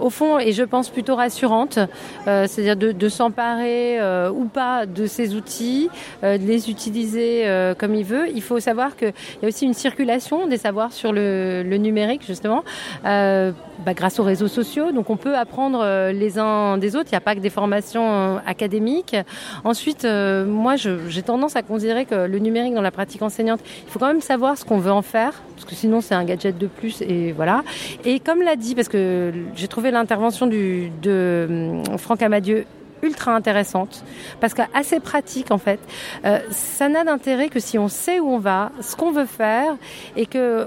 [0.00, 1.78] au fond, et je pense plutôt rassurante,
[2.26, 5.88] euh, c'est-à-dire de, s'emparer euh, ou pas de ces outils,
[6.22, 7.44] euh, de les utiliser
[7.78, 8.28] comme il veut.
[8.34, 12.64] Il faut savoir qu'il y a aussi une circulation des savoirs sur le, numérique, justement,
[13.04, 14.92] bah, grâce aux réseaux sociaux.
[14.92, 17.08] Donc on peut apprendre les uns des autres.
[17.10, 19.16] Il n'y a pas que des formations académiques.
[19.64, 23.98] Ensuite, moi, j'ai tendance à considérer que le numérique dans la pratique enseignante, il faut
[23.98, 26.66] quand même savoir ce qu'on veut en faire, parce que sinon c'est un gadget de
[26.66, 27.62] plus et voilà.
[28.04, 32.64] Et comme l'a dit, parce que j'ai trouvé l'intervention de hum, Franck Amadieu
[33.02, 34.04] ultra intéressante
[34.40, 35.80] parce qu'assez pratique en fait.
[36.24, 39.76] Euh, ça n'a d'intérêt que si on sait où on va, ce qu'on veut faire
[40.16, 40.66] et que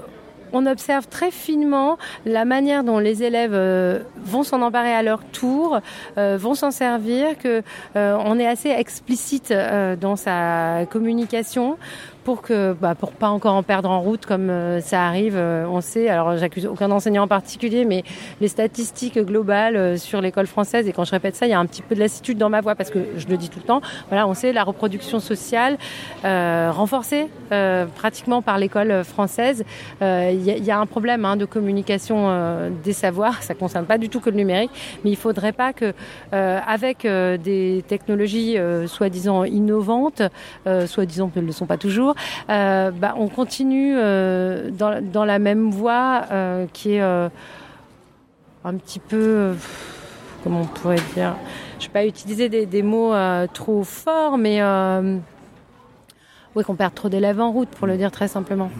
[0.52, 5.24] on observe très finement la manière dont les élèves euh, vont s'en emparer à leur
[5.24, 5.80] tour,
[6.18, 7.62] euh, vont s'en servir, que
[7.96, 11.78] euh, on est assez explicite euh, dans sa communication
[12.24, 15.34] pour que bah, pour pas encore en perdre en route comme euh, ça arrive.
[15.36, 18.04] euh, on sait, alors j'accuse aucun enseignant en particulier, mais
[18.40, 21.58] les statistiques globales euh, sur l'école française, et quand je répète ça, il y a
[21.58, 23.64] un petit peu de lassitude dans ma voix parce que je le dis tout le
[23.66, 23.80] temps.
[24.08, 25.76] Voilà, on sait la reproduction sociale
[26.24, 27.28] renforcée
[27.96, 29.64] pratiquement par l'école française.
[30.00, 33.42] Il y, a- un problème hein, de communication des savoirs.
[33.42, 34.70] Ça concerne pas du tout que le numérique,
[35.04, 35.92] mais il faudrait pas que
[36.32, 38.56] avec des technologies
[38.86, 40.22] soi-disant innovantes,
[40.86, 42.11] soi-disant qu'elles ne le sont pas toujours,
[42.50, 49.54] euh, bah, on continue euh, dans, la même voie euh, qui est un petit peu,
[50.42, 51.34] comment on pourrait dire,
[51.78, 53.14] je ne vais pas utiliser des, mots
[53.52, 54.60] trop forts, mais
[56.54, 58.70] oui, qu'on perd trop d'élèves en route, pour le dire très simplement.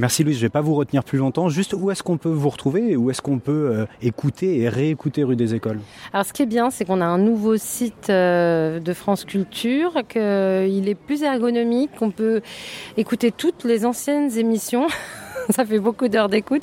[0.00, 1.50] Merci Louise, je ne vais pas vous retenir plus longtemps.
[1.50, 4.68] Juste où est-ce qu'on peut vous retrouver et où est-ce qu'on peut euh, écouter et
[4.70, 5.78] réécouter Rue des Écoles?
[6.14, 9.92] Alors, ce qui est bien, c'est qu'on a un nouveau site euh, de France Culture,
[10.08, 12.40] qu'il est plus ergonomique, qu'on peut
[12.96, 14.86] écouter toutes les anciennes émissions.
[15.50, 16.62] Ça fait beaucoup d'heures d'écoute,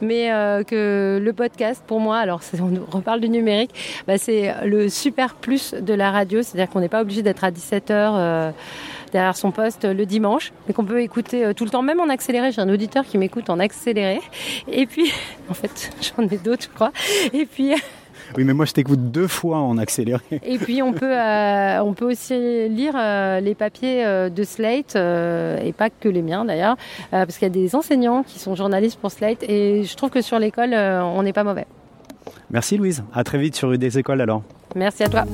[0.00, 4.88] mais euh, que le podcast, pour moi, alors on reparle du numérique, bah, c'est le
[4.88, 8.14] super plus de la radio, c'est-à-dire qu'on n'est pas obligé d'être à 17 heures.
[8.16, 8.50] euh,
[9.12, 12.08] derrière son poste le dimanche, mais qu'on peut écouter euh, tout le temps, même en
[12.08, 12.50] accéléré.
[12.52, 14.20] J'ai un auditeur qui m'écoute en accéléré.
[14.70, 15.12] Et puis,
[15.50, 16.92] en fait, j'en ai d'autres, je crois.
[17.32, 17.74] Et puis,
[18.36, 20.22] Oui, mais moi je t'écoute deux fois en accéléré.
[20.42, 24.96] et puis on peut, euh, on peut aussi lire euh, les papiers euh, de Slate,
[24.96, 26.76] euh, et pas que les miens d'ailleurs,
[27.12, 30.08] euh, parce qu'il y a des enseignants qui sont journalistes pour Slate, et je trouve
[30.10, 31.66] que sur l'école, euh, on n'est pas mauvais.
[32.50, 34.42] Merci Louise, à très vite sur des Écoles alors.
[34.74, 35.24] Merci à toi.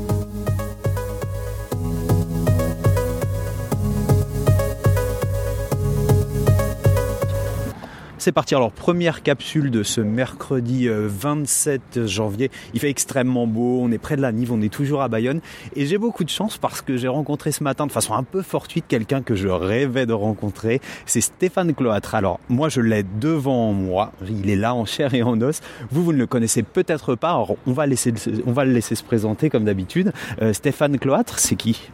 [8.29, 12.51] C'est parti, alors première capsule de ce mercredi euh, 27 janvier.
[12.74, 15.41] Il fait extrêmement beau, on est près de la Nive, on est toujours à Bayonne.
[15.76, 18.43] Et j'ai beaucoup de chance parce que j'ai rencontré ce matin de façon un peu
[18.43, 20.83] fortuite quelqu'un que je rêvais de rencontrer.
[21.07, 22.14] C'est Stéphane Cloître.
[22.14, 25.62] Alors moi je l'ai devant moi, il est là en chair et en os.
[25.91, 28.12] Vous, vous ne le connaissez peut-être pas, alors on va, laisser,
[28.45, 30.12] on va le laisser se présenter comme d'habitude.
[30.43, 31.89] Euh, Stéphane Cloître, c'est qui?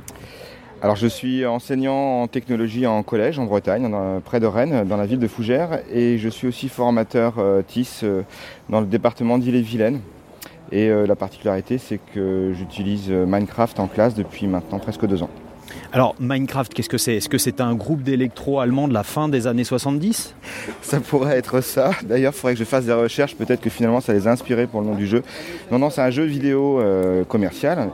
[0.83, 4.97] Alors je suis enseignant en technologie en collège en Bretagne, dans- près de Rennes, dans
[4.99, 8.23] la ville de Fougères, et je suis aussi formateur euh, TIS euh,
[8.69, 10.01] dans le département d'Ille-et-Vilaine.
[10.73, 15.23] Et euh, la particularité, c'est que j'utilise euh, Minecraft en classe depuis maintenant presque deux
[15.23, 15.31] ans.
[15.93, 17.17] Alors Minecraft, qu'est-ce que c'est?
[17.17, 20.35] Est-ce que c'est un groupe d'électro allemands de la fin des années 70
[20.83, 21.93] Ça pourrait être ça.
[22.05, 23.35] D'ailleurs, il faudrait que je fasse des recherches.
[23.37, 25.23] Peut-être que finalement, ça les a inspirés pour le nom du jeu.
[25.71, 27.89] Non, non, c'est un jeu vidéo euh, commercial, euh,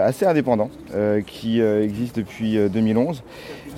[0.00, 3.22] assez indépendant, euh, qui euh, existe depuis euh, 2011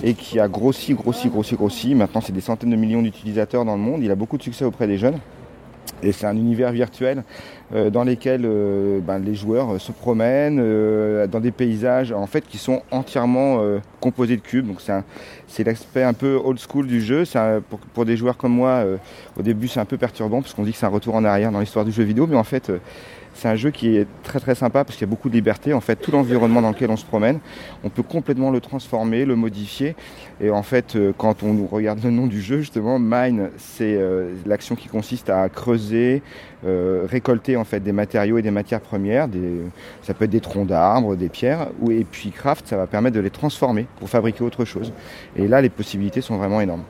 [0.03, 1.95] et qui a grossi, grossi, grossi, grossi.
[1.95, 4.03] Maintenant, c'est des centaines de millions d'utilisateurs dans le monde.
[4.03, 5.19] Il a beaucoup de succès auprès des jeunes.
[6.03, 7.23] Et c'est un univers virtuel
[7.73, 12.27] euh, dans lequel euh, ben, les joueurs euh, se promènent euh, dans des paysages en
[12.27, 14.67] fait qui sont entièrement euh, composés de cubes.
[14.67, 14.81] Donc
[15.47, 17.23] c'est l'aspect un peu old school du jeu.
[17.93, 18.97] Pour, des joueurs comme moi, euh,
[19.37, 21.51] au début c'est un peu perturbant parce qu'on dit que c'est un retour en arrière
[21.51, 22.79] dans l'histoire du jeu vidéo, mais en fait euh,
[23.35, 25.73] c'est un jeu qui est très très sympa parce qu'il y a beaucoup de liberté.
[25.73, 27.39] En fait, tout l'environnement dans lequel on se promène,
[27.83, 29.95] on peut complètement le transformer, le modifier.
[30.39, 34.33] Et en fait, euh, quand on regarde le nom du jeu, justement, mine, c'est euh,
[34.45, 36.23] l'action qui consiste à creuser,
[36.65, 39.27] euh, récolter en fait des matériaux et des matières premières.
[40.01, 41.67] Ça peut être des troncs d'arbres, des pierres.
[41.91, 44.93] Et puis craft, ça va permettre de les transformer pour fabriquer autre chose.
[45.35, 46.83] Et là, les possibilités sont vraiment énormes.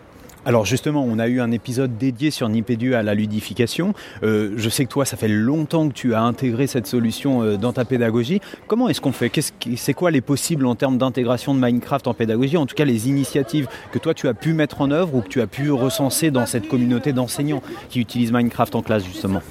[0.47, 3.93] Alors justement, on a eu un épisode dédié sur Nipédu à la ludification.
[4.21, 7.57] Euh, je sais que toi, ça fait longtemps que tu as intégré cette solution euh,
[7.57, 8.41] dans ta pédagogie.
[8.67, 9.31] Comment est-ce qu'on fait?
[9.31, 12.57] Qu'est-ce qui- C'est quoi les possibles en termes d'intégration de Minecraft en pédagogie?
[12.57, 15.29] En tout cas, les initiatives que toi, tu as pu mettre en œuvre ou que
[15.29, 19.41] tu as pu recenser dans cette communauté d'enseignants qui utilisent Minecraft en classe, justement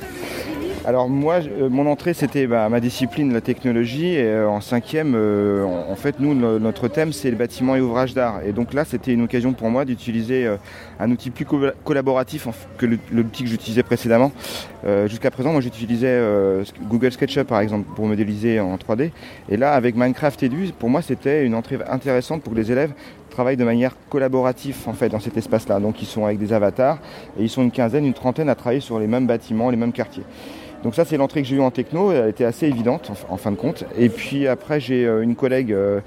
[0.86, 4.08] Alors moi, euh, mon entrée, c'était bah, ma discipline, la technologie.
[4.16, 7.74] Et euh, en cinquième, euh, en, en fait, nous, no- notre thème, c'est le bâtiment
[7.74, 8.40] et ouvrage d'art.
[8.46, 10.46] Et donc là, c'était une occasion pour moi d'utiliser
[11.00, 14.30] un outil plus co- collaboratif que l'outil que j'utilisais précédemment.
[15.06, 16.20] Jusqu'à présent, moi, j'utilisais
[16.82, 19.10] Google SketchUp, par exemple, pour modéliser en 3D.
[19.48, 22.92] Et là, avec Minecraft Edu, pour moi, c'était une entrée intéressante pour que les élèves
[23.30, 25.80] travaillent de manière collaborative en fait dans cet espace-là.
[25.80, 26.98] Donc ils sont avec des avatars
[27.38, 29.92] et ils sont une quinzaine, une trentaine à travailler sur les mêmes bâtiments, les mêmes
[29.92, 30.22] quartiers.
[30.84, 33.50] Donc ça c'est l'entrée que j'ai eue en techno, elle était assez évidente en, fin
[33.50, 33.84] de compte.
[33.98, 36.00] Et puis après j'ai euh, une collègue euh,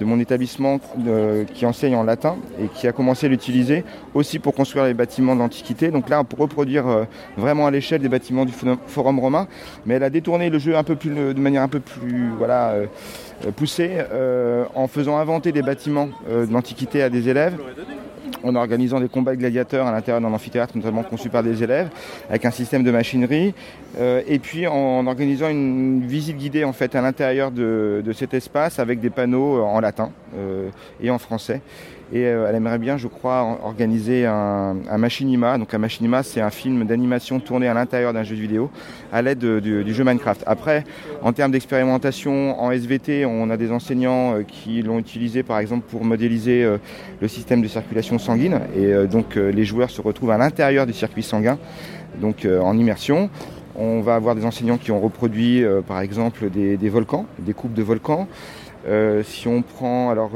[0.00, 4.38] de mon établissement euh, qui enseigne en latin et qui a commencé à l'utiliser aussi
[4.38, 5.90] pour construire les bâtiments de l'Antiquité.
[5.90, 7.06] Donc là pour reproduire
[7.36, 8.54] vraiment à l'échelle des bâtiments du
[8.86, 9.48] Forum- romain,
[9.84, 12.74] mais elle a détourné le jeu de manière un peu plus voilà
[13.56, 13.98] poussée
[14.74, 17.58] en faisant inventer des bâtiments de l'Antiquité à des élèves
[18.42, 21.88] en organisant des combats de gladiateurs à l'intérieur d'un amphithéâtre notamment conçu par des élèves
[22.28, 23.54] avec un système de machinerie
[23.98, 28.78] euh, et puis en organisant une visite guidée en fait à l'intérieur de, cet espace
[28.78, 30.68] avec des panneaux en latin euh,
[31.00, 31.60] et en français
[32.12, 35.56] et euh, elle aimerait bien, je crois, organiser un, machinima.
[35.56, 38.70] Donc un machinima, c'est un film d'animation tourné à l'intérieur d'un jeu vidéo
[39.12, 40.44] à l'aide de- du, jeu Minecraft.
[40.46, 40.84] Après,
[41.22, 45.86] en termes d'expérimentation en SVT, on a des enseignants euh, qui l'ont utilisé par exemple
[45.88, 46.76] pour modéliser euh,
[47.20, 50.86] le système de circulation sanguine et euh, donc euh, les joueurs se retrouvent à l'intérieur
[50.86, 51.58] du circuit sanguin,
[52.20, 53.28] donc euh, en immersion.
[53.74, 57.82] On va avoir des enseignants qui ont reproduit par exemple des, volcans, des coupes de
[57.82, 58.28] volcans.
[59.24, 60.32] Si on prend, alors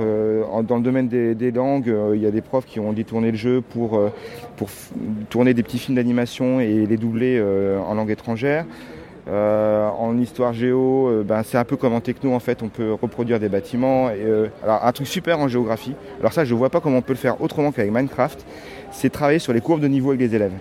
[0.62, 3.60] dans le domaine des, langues, il y a des profs qui ont détourné le jeu
[3.60, 4.00] pour,
[4.56, 4.68] pour
[5.28, 7.38] tourner des petits films d'animation et les doubler
[7.86, 8.64] en langue étrangère.
[9.28, 12.68] Euh, en histoire géo, euh, ben, c'est un peu comme en techno en fait, on
[12.68, 14.08] peut reproduire des bâtiments.
[14.12, 15.94] Euh, alors un truc super en géographie.
[16.20, 18.44] Alors ça, je vois pas comment on peut le faire autrement qu'avec Minecraft.
[18.92, 20.52] C'est travailler sur les courbes de niveau avec les élèves.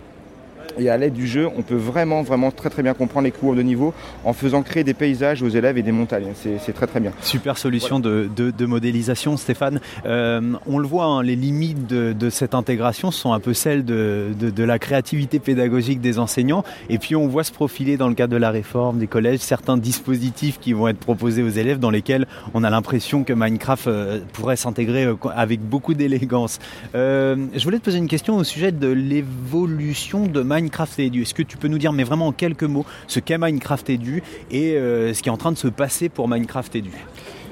[0.78, 3.58] Et à l'aide du jeu, on peut vraiment, vraiment très très bien comprendre les courbes
[3.58, 6.32] de niveau en faisant créer des paysages aux élèves et des montagnes.
[6.36, 7.12] C'est très très bien.
[7.22, 9.80] Super solution de, modélisation, Stéphane.
[10.06, 14.34] Euh, on le voit, hein, les limites de, cette intégration sont un peu celles de,
[14.58, 16.64] la créativité pédagogique des enseignants.
[16.90, 19.78] Et puis on voit se profiler dans le cadre de la réforme des collèges certains
[19.78, 24.20] dispositifs qui vont être proposés aux élèves dans lesquels on a l'impression que Minecraft euh,
[24.34, 26.60] pourrait s'intégrer euh, avec beaucoup d'élégance.
[26.94, 30.65] Je voulais te poser une question au sujet de l'évolution de Minecraft
[31.00, 31.24] Edu.
[31.24, 34.24] Est-ce que tu peux nous dire, mais vraiment en quelques mots, ce qu'est Minecraft Edu
[34.52, 36.92] et euh, ce qui est en train de se passer pour Minecraft Edu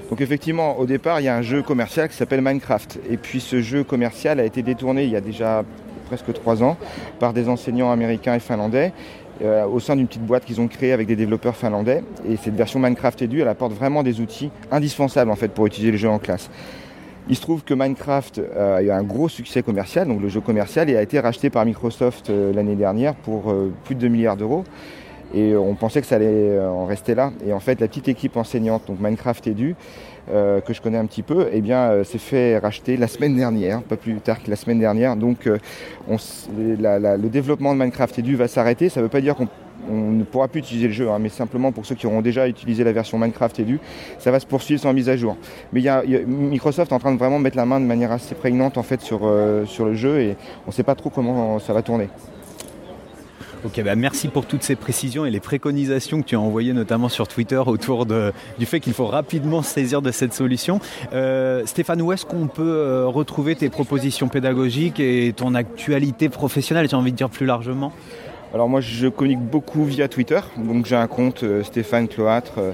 [0.10, 3.00] Donc effectivement, au départ, il y a un jeu commercial qui s'appelle Minecraft.
[3.10, 5.64] Et puis ce jeu commercial a été détourné il y a déjà
[6.08, 6.78] presque trois ans
[7.20, 8.94] par des enseignants américains et finlandais
[9.42, 12.04] euh, au sein d'une petite boîte qu'ils ont créée avec des développeurs finlandais.
[12.28, 15.92] Et cette version Minecraft Edu, elle apporte vraiment des outils indispensables en fait pour utiliser
[15.92, 16.50] le jeu en classe.
[17.30, 20.42] Il se trouve que Minecraft euh, a eu un gros succès commercial, donc le jeu
[20.42, 24.08] commercial, et a été racheté par Microsoft euh, l'année dernière pour euh, plus de 2
[24.10, 24.66] milliards d'euros.
[25.34, 27.32] Et on pensait que ça allait en rester là.
[27.44, 29.76] Et en fait, la petite équipe enseignante, donc Minecraft Edu,
[30.28, 33.98] que je connais un petit peu, eh bien, s'est fait racheter la semaine dernière, pas
[33.98, 35.16] plus tard que la semaine dernière.
[35.16, 35.50] Donc,
[36.08, 38.90] le développement de Minecraft Edu va s'arrêter.
[38.90, 39.48] Ça ne veut pas dire qu'on
[39.90, 42.48] on ne pourra plus utiliser le jeu, hein, mais simplement pour ceux qui auront déjà
[42.48, 43.80] utilisé la version Minecraft Edu,
[44.20, 45.38] ça va se poursuivre sans mise à jour.
[45.74, 45.82] Mais
[46.26, 49.02] Microsoft est en train de vraiment mettre la main de manière assez prégnante en fait
[49.02, 52.08] sur, euh, le jeu et on ne sait pas trop comment ça va tourner.
[53.66, 57.08] Ok, bah merci pour toutes ces précisions et les préconisations que tu as envoyées notamment
[57.08, 60.82] sur Twitter autour du fait qu'il faut rapidement saisir de cette solution.
[61.14, 66.90] Euh, Stéphane, où est-ce qu'on peut euh, retrouver tes propositions pédagogiques et ton actualité professionnelle,
[66.90, 67.94] j'ai envie de dire plus largement?
[68.54, 72.72] Alors moi je communique beaucoup via Twitter, donc j'ai un compte euh, Stéphane Cloâtre euh,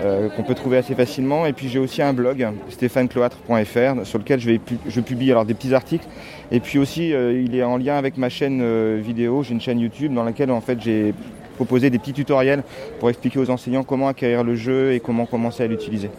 [0.00, 1.46] euh, qu'on peut trouver assez facilement.
[1.46, 6.04] Et puis j'ai aussi un blog stéphanecloâtre.fr sur lequel je, publie alors des petits articles.
[6.50, 10.12] Et puis aussi il est en lien avec ma chaîne vidéo, j'ai une chaîne YouTube
[10.12, 11.14] dans laquelle en fait j'ai
[11.54, 12.64] proposé des petits tutoriels
[12.98, 16.10] pour expliquer aux enseignants comment acquérir le jeu et comment commencer à l'utiliser.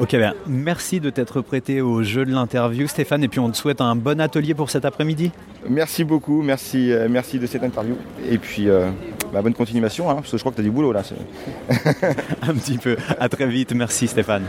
[0.00, 3.56] Ok, ben, merci de t'être prêté au jeu de l'interview Stéphane et puis on te
[3.56, 5.32] souhaite un bon atelier pour cet après-midi.
[5.68, 7.96] Merci beaucoup, merci, euh, merci de cette interview
[8.30, 8.90] et puis euh,
[9.32, 11.02] bah, bonne continuation hein, parce que je crois que tu as du boulot là.
[12.42, 12.96] un petit peu.
[13.18, 14.44] À très vite, merci Stéphane.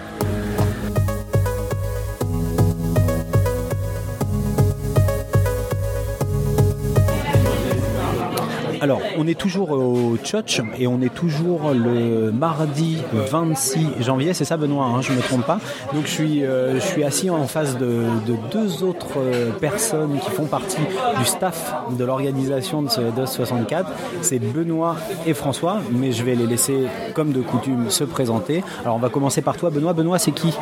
[8.82, 14.46] Alors, on est toujours au Tchotch et on est toujours le mardi 26 janvier, c'est
[14.46, 15.60] ça Benoît, hein, je ne me trompe pas.
[15.94, 20.20] Donc je suis, euh, je suis assis en face de, de deux autres euh, personnes
[20.20, 20.82] qui font partie
[21.18, 23.90] du staff de l'organisation de ce DOS 64.
[24.22, 26.78] C'est Benoît et François, mais je vais les laisser
[27.14, 28.64] comme de coutume se présenter.
[28.84, 29.94] Alors on va commencer par toi Benoît.
[29.94, 30.54] Benoît c'est qui?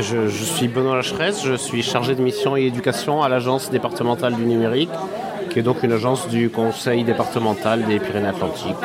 [0.00, 4.34] Je, je suis Benoît Lacheresse, je suis chargé de mission et éducation à l'agence départementale
[4.34, 4.90] du numérique,
[5.50, 8.76] qui est donc une agence du conseil départemental des Pyrénées-Atlantiques.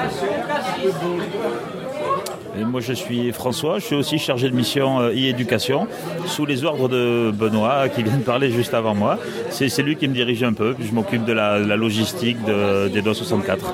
[2.59, 5.87] Et moi je suis François, je suis aussi chargé de mission euh, e-éducation
[6.27, 9.17] sous les ordres de Benoît qui vient de parler juste avant moi.
[9.49, 12.89] C'est lui qui me dirige un peu, puis je m'occupe de la, la logistique de,
[12.89, 13.73] des DOS 64.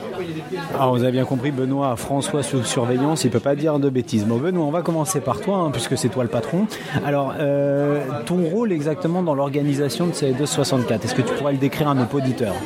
[0.73, 4.25] Alors vous avez bien compris, Benoît, François sous surveillance, il peut pas dire de bêtises.
[4.25, 6.67] Bon Benoît, on va commencer par toi, hein, puisque c'est toi le patron.
[7.05, 11.57] Alors, euh, ton rôle exactement dans l'organisation de ces 264, est-ce que tu pourrais le
[11.57, 12.55] décrire à nos auditeurs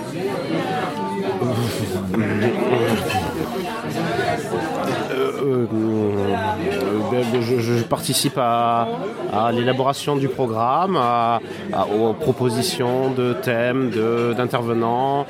[5.43, 8.87] Euh, euh, ben, je, je participe à,
[9.33, 11.39] à l'élaboration du programme, à-
[11.73, 15.25] à- aux propositions de thèmes, de- d'intervenants,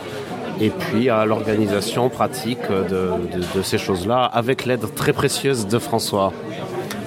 [0.61, 5.79] et puis à l'organisation pratique de, de- de ces choses-là, avec l'aide très précieuse de
[5.79, 6.31] François.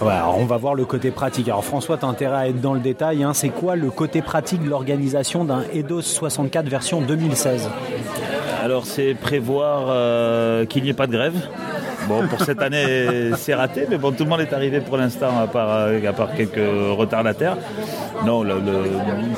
[0.02, 1.48] Ouais, alors on va voir le côté pratique.
[1.48, 3.22] Alors François, tu as intérêt à être dans le détail.
[3.22, 3.32] hein.
[3.32, 7.70] C'est quoi le côté pratique de l'organisation d'un EDOS 64 version 2016
[8.62, 11.34] Alors c'est prévoir euh, qu'il n'y ait pas de grève.
[12.08, 15.38] Bon, pour cette année, c'est raté, mais bon, tout le monde est arrivé pour l'instant,
[15.42, 16.00] à part, euh,
[16.36, 17.56] quelques retardataires.
[18.24, 18.44] Non,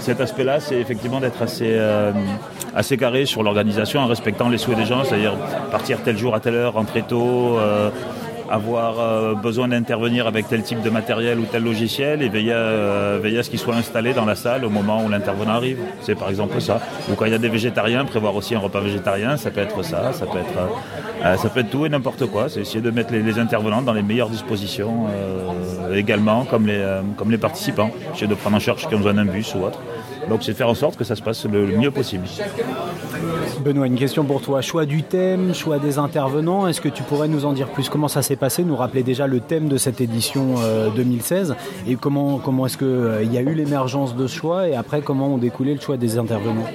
[0.01, 2.12] cet aspect-là, c'est effectivement d'être assez, euh,
[2.75, 5.35] assez carré sur l'organisation en respectant les souhaits des gens, c'est-à-dire
[5.71, 7.91] partir tel jour à telle heure, rentrer tôt, euh,
[8.51, 12.57] avoir euh, besoin d'intervenir avec tel type de matériel ou tel logiciel et veiller à,
[12.57, 15.79] euh, à ce qu'il soit installé dans la salle au moment où l'intervenant arrive.
[16.01, 16.81] C'est par exemple ça.
[17.11, 19.83] Ou quand il y a des végétariens, prévoir aussi un repas végétarien, ça peut être
[19.83, 20.59] ça, ça peut être,
[21.25, 22.49] euh, ça peut être tout et n'importe quoi.
[22.49, 26.83] C'est essayer de mettre les, intervenants dans les meilleures dispositions euh, également, comme les,
[27.17, 27.91] comme les participants.
[28.15, 29.81] Essayer de prendre en charge qui ont besoin d'un bus ou autre.
[30.29, 32.24] Donc c'est de faire en sorte que ça se passe le, mieux possible.
[33.64, 34.61] Benoît, une question pour toi.
[34.61, 36.68] Choix du thème, choix des intervenants.
[36.68, 37.89] Est-ce que tu pourrais nous en dire plus?
[37.89, 38.64] Comment ça s'est passé?
[38.64, 41.57] Nous rappeler déjà le thème de cette édition euh, 2016
[41.87, 45.35] et comment, comment est-ce qu'il y a eu l'émergence de ce choix et après comment
[45.35, 46.66] ont découlé le choix des intervenants?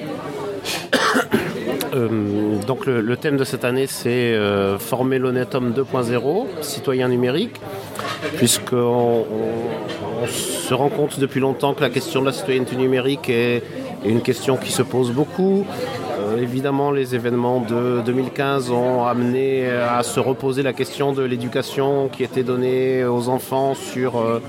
[1.95, 7.07] Euh, donc le, le thème de cette année, c'est euh, former l'honnête homme 2.0, citoyen
[7.07, 7.61] numérique,
[8.37, 13.29] puisqu'on on, on se rend compte depuis longtemps que la question de la citoyenneté numérique
[13.29, 13.61] est,
[14.05, 15.65] une question qui se pose beaucoup.
[16.19, 22.09] Euh, évidemment, les événements de 2015 ont amené à se reposer la question de l'éducation
[22.09, 24.41] qui était donnée aux enfants sur euh,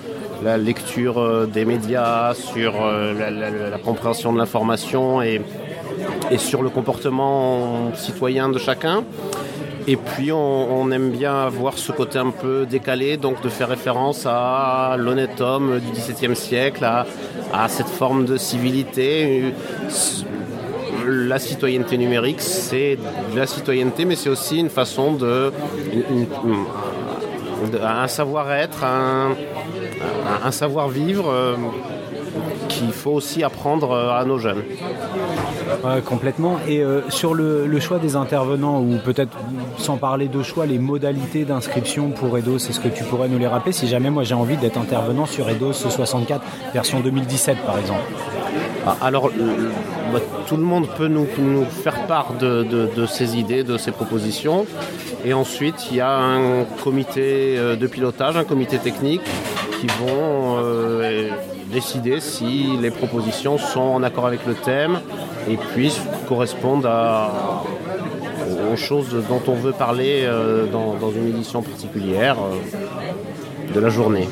[0.42, 5.40] la lecture euh, des médias, sur la, compréhension de l'information et
[6.36, 9.04] sur le comportement citoyen de chacun.
[9.86, 14.24] Et puis on, aime bien avoir ce côté un peu décalé, donc de faire référence
[14.26, 19.52] à l'honnête homme du XVIIe siècle, à, cette forme de civilité.
[21.06, 22.96] La citoyenneté numérique, c'est
[23.32, 25.52] de la citoyenneté, mais c'est aussi une façon de...
[27.82, 31.56] un savoir-être, un, savoir-vivre euh,
[32.68, 34.62] qu'il faut aussi apprendre à nos jeunes.
[36.04, 36.58] Complètement.
[36.66, 39.36] Et euh, sur le, choix des intervenants, ou peut-être
[39.78, 43.46] sans parler de choix, les modalités d'inscription pour EDOS, est-ce que tu pourrais nous les
[43.46, 43.72] rappeler?
[43.72, 46.42] Si jamais moi j'ai envie d'être intervenant sur EDOS 64,
[46.72, 48.02] version 2017 par exemple
[48.86, 49.70] Ah, Alors, euh,
[50.12, 51.26] bah, tout le monde peut nous,
[51.64, 54.66] faire part de ses idées, de ses propositions.
[55.24, 59.22] Et ensuite, il y a un comité euh, de pilotage, un comité technique
[59.80, 61.28] qui vont euh,
[61.72, 65.00] décider si les propositions sont en accord avec le thème
[65.48, 65.92] et puis
[66.28, 67.30] correspondent à,
[68.72, 73.88] aux choses dont on veut parler euh, dans, dans une édition particulière euh, de la
[73.88, 74.28] journée.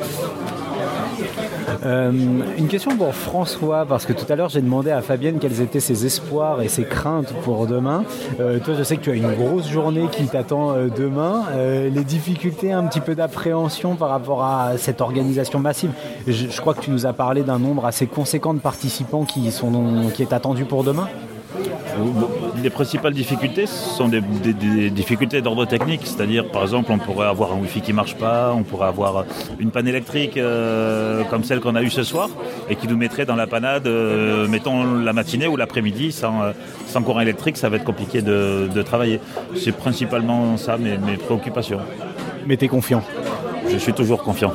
[1.85, 2.13] Euh,
[2.59, 5.81] une question pour François, parce que tout à l'heure j'ai demandé à Fabienne quels étaient
[5.81, 8.05] ses espoirs et ses craintes pour demain.
[8.41, 11.45] Euh, toi, je sais que tu as une grosse journée qui t'attend euh, demain.
[11.55, 15.91] Les difficultés, un petit peu d'appréhension par rapport à cette organisation massive.
[16.27, 19.51] Je, je crois que tu nous as parlé d'un nombre assez conséquent de participants qui,
[19.51, 21.09] sont, qui est attendu pour demain.
[22.63, 26.99] Les principales difficultés ce sont des, des- des difficultés d'ordre technique, c'est-à-dire par exemple on
[26.99, 29.25] pourrait avoir un Wi-Fi qui marche pas, on pourrait avoir
[29.59, 32.29] une panne électrique euh, comme celle qu'on a eue ce soir
[32.71, 36.53] et qui nous mettrait dans la panade, euh, mettons la matinée ou l'après-midi sans, euh,
[36.87, 39.21] sans courant électrique, ça va être compliqué de, de travailler.
[39.57, 41.79] C'est principalement ça mes, mes préoccupations.
[42.47, 43.03] Mais tu es confiant?
[43.71, 44.53] Je suis toujours confiant.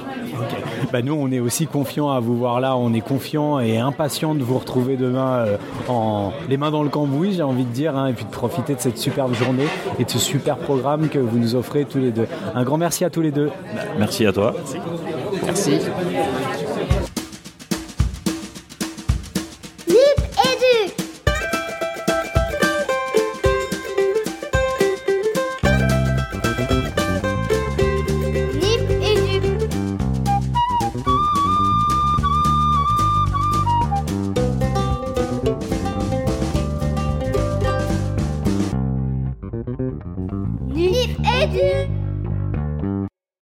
[0.91, 2.78] Bah nous, on est aussi confiants à vous voir là.
[2.78, 5.57] On est confiants et impatients de vous retrouver demain euh,
[5.88, 8.75] en les mains dans le cambouis, j'ai envie de dire, hein, et puis de profiter
[8.75, 9.67] de cette superbe journée
[9.99, 12.28] et de ce super programme que vous nous offrez tous les deux.
[12.55, 13.49] Un grand merci à tous les deux.
[13.97, 14.53] Merci à toi.
[15.43, 15.80] Merci.